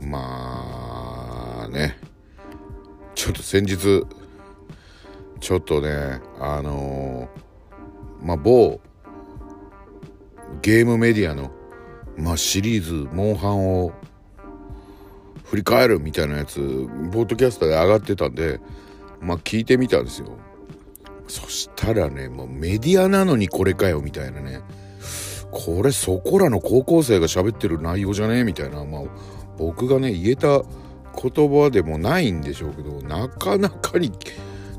[0.00, 1.96] まあね
[3.14, 4.06] ちょっと先日
[5.40, 8.80] ちょっとねあのー、まあ某
[10.62, 11.50] ゲームメディアの、
[12.16, 13.92] まあ、シリーズ「モンハン」を
[15.50, 16.56] 振り返るみたいなやつ
[17.12, 18.60] ポッドキャストで上がってたんで
[19.20, 20.36] まあ聞いてみたんですよ。
[21.26, 24.60] そしたらねもうメディアなのにこれかよみたいなね。
[25.50, 28.84] これそこらの高校生が喋ってる内容じゃねえみたいな。
[28.84, 29.02] まあ
[29.56, 30.62] 僕がね言えた
[31.20, 34.12] 言葉でもないんでしょうけどなかなかに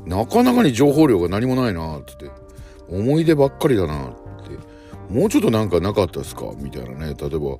[0.06, 2.30] なかなかに情報量が何もないなって。
[2.88, 5.14] 思い出ばっかりだなって。
[5.14, 6.50] もうちょっとなんかなかったですか？
[6.56, 7.14] みたいなね。
[7.14, 7.58] 例えば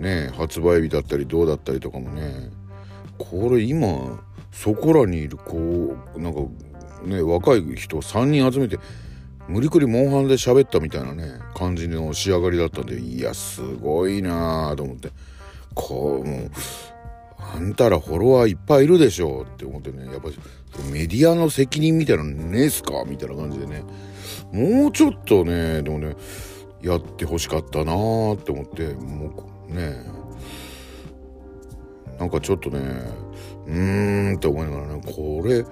[0.00, 2.50] ね発売日だったりどうだったりとかもね。
[3.18, 4.20] これ今
[4.50, 6.40] そこらにいるこうなんか
[7.04, 8.78] ね若い人3人集めて
[9.46, 15.10] 無理くりモンハンで喋ったみたいなね感じの仕上がりだったんでいやすごいなあと思って。
[15.74, 16.50] こうもう
[17.38, 20.06] あんたらフォロワーいっぱいいるでしょって思ってね。
[20.06, 20.38] やっぱり
[20.90, 23.04] メディアの責任みたいなのねえすか？
[23.06, 23.84] みたいな感じでね。
[24.52, 26.16] もうちょっとねでもね
[26.82, 28.94] やってほしかったなーって思って。
[28.94, 29.96] もうね
[32.18, 32.78] なんかちょっとね
[33.66, 35.64] うーんって思いながらねこれ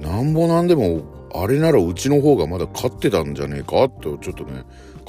[0.00, 1.02] なんぼなんでも
[1.34, 4.64] あれならうちの方がまだ勝ってたんじゃねえかってちょっとね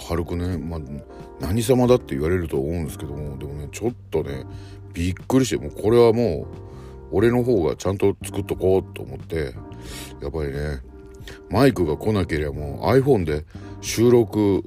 [0.07, 0.79] 軽くね、まあ、
[1.39, 4.45] 何様だって言われると思うんですけどもでもねちょっとね
[4.93, 6.65] びっくりしてもうこれはもう
[7.11, 9.53] 俺の方がちゃんと作っとこうと思って
[10.21, 10.81] やっぱりね
[11.49, 13.45] マイクが来なければもう iPhone で
[13.81, 14.63] 収録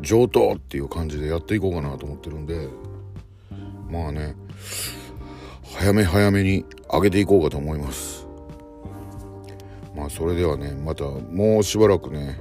[0.00, 2.68] 上等っていう感じでやっていこうかなと思ってるんで
[3.90, 4.34] まあね
[5.76, 8.26] 早め早めに上げていこうかと思います。
[9.94, 12.38] まあそれではねまたもうしばらくね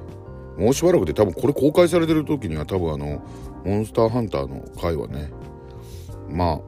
[0.57, 3.23] もうしばらくで多分これ公開されてる時には多分あの
[3.65, 5.31] モンスターハンターの回はね
[6.29, 6.61] ま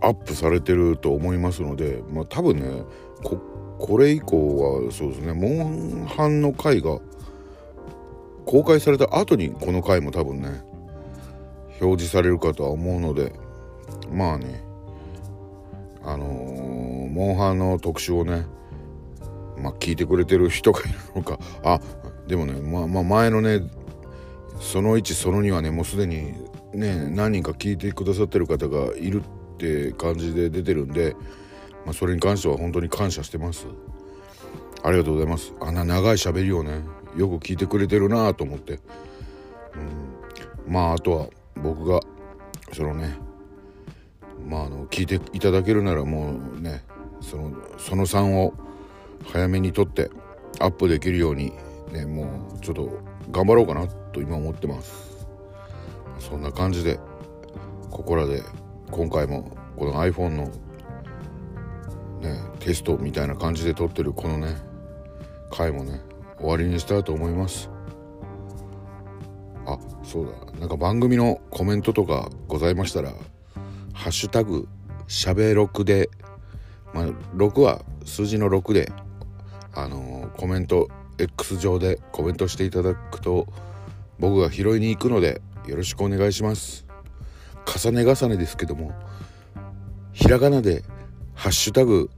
[0.00, 2.82] あアップされてると思いますのでまあ多分ね
[3.22, 3.38] こ
[3.78, 6.98] これ以降はそうですねモンハンの回が
[8.46, 10.62] 公開された後にこの回も多分ね
[11.80, 13.32] 表示されるかとは思うので
[14.10, 14.64] まあね
[16.02, 18.46] あのー、モンハンの特集をね
[19.58, 21.38] まあ聞いてくれてる人がいるのか。
[21.64, 21.80] あ
[22.28, 23.62] でもねまあまあ前のね
[24.60, 26.34] その1その2はねもうすでに
[26.72, 31.16] ね何人か聞いてくださってる方がいるって感じで出てるんで、
[31.84, 33.66] まあ、それに関しては本当に感謝してます。
[34.82, 35.52] ありがとうございます。
[35.60, 36.82] あんな長い喋りをね
[37.16, 38.80] よく聞いてくれてるなと思って、
[40.66, 42.00] うん、まああとは僕が
[42.72, 43.16] そのね
[44.46, 46.84] まああの聞いていただけるならもうね
[47.20, 48.54] そのその3を
[49.24, 50.10] 早めに撮って
[50.60, 51.52] アップできるように
[51.90, 52.98] ねもうちょっと
[53.30, 55.26] 頑張ろうかなと今思ってます。
[56.18, 56.98] そんな感じで
[57.90, 58.42] ここらで
[58.90, 60.44] 今回もこの iPhone の
[62.20, 64.56] ねテストみたいな感じで撮ってるこのね
[65.50, 66.00] 回もね
[66.46, 67.68] 終わりにしたいと思います。
[69.66, 70.60] あそうだ。
[70.60, 73.10] なんか番組のコメントとかございましたら
[73.92, 74.68] 「ハッシュタグ
[75.08, 76.08] しゃべ6」で
[76.94, 78.92] まあ6は数字の6で
[79.74, 80.88] あのー、コメント
[81.18, 83.48] X 上でコメントしていただくと
[84.20, 86.86] 僕が拾いに行くのでよろしくお願いします。
[87.66, 88.92] 重ね重ねですけども
[90.12, 90.84] ひらがなで
[91.34, 92.08] 「ハッシュタグ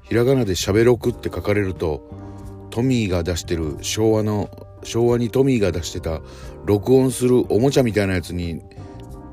[0.00, 2.27] ひらがなでしゃべろく」って書かれると
[2.70, 4.50] トミーが出してる昭和の
[4.82, 6.20] 昭和にトミーが出してた
[6.64, 8.62] 録音するおもちゃみたいなやつに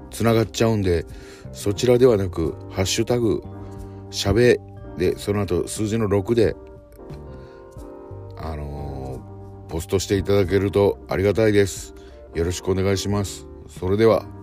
[0.09, 1.05] つながっちゃうんで
[1.51, 3.43] そちらではなく「ハッシュタグ
[4.09, 4.59] しゃべ」
[4.97, 6.55] でその後数字の6で
[8.37, 11.95] あのー、ポストしていただけるとありがたいです。
[12.33, 13.47] よろしくお願いします。
[13.67, 14.34] それでは。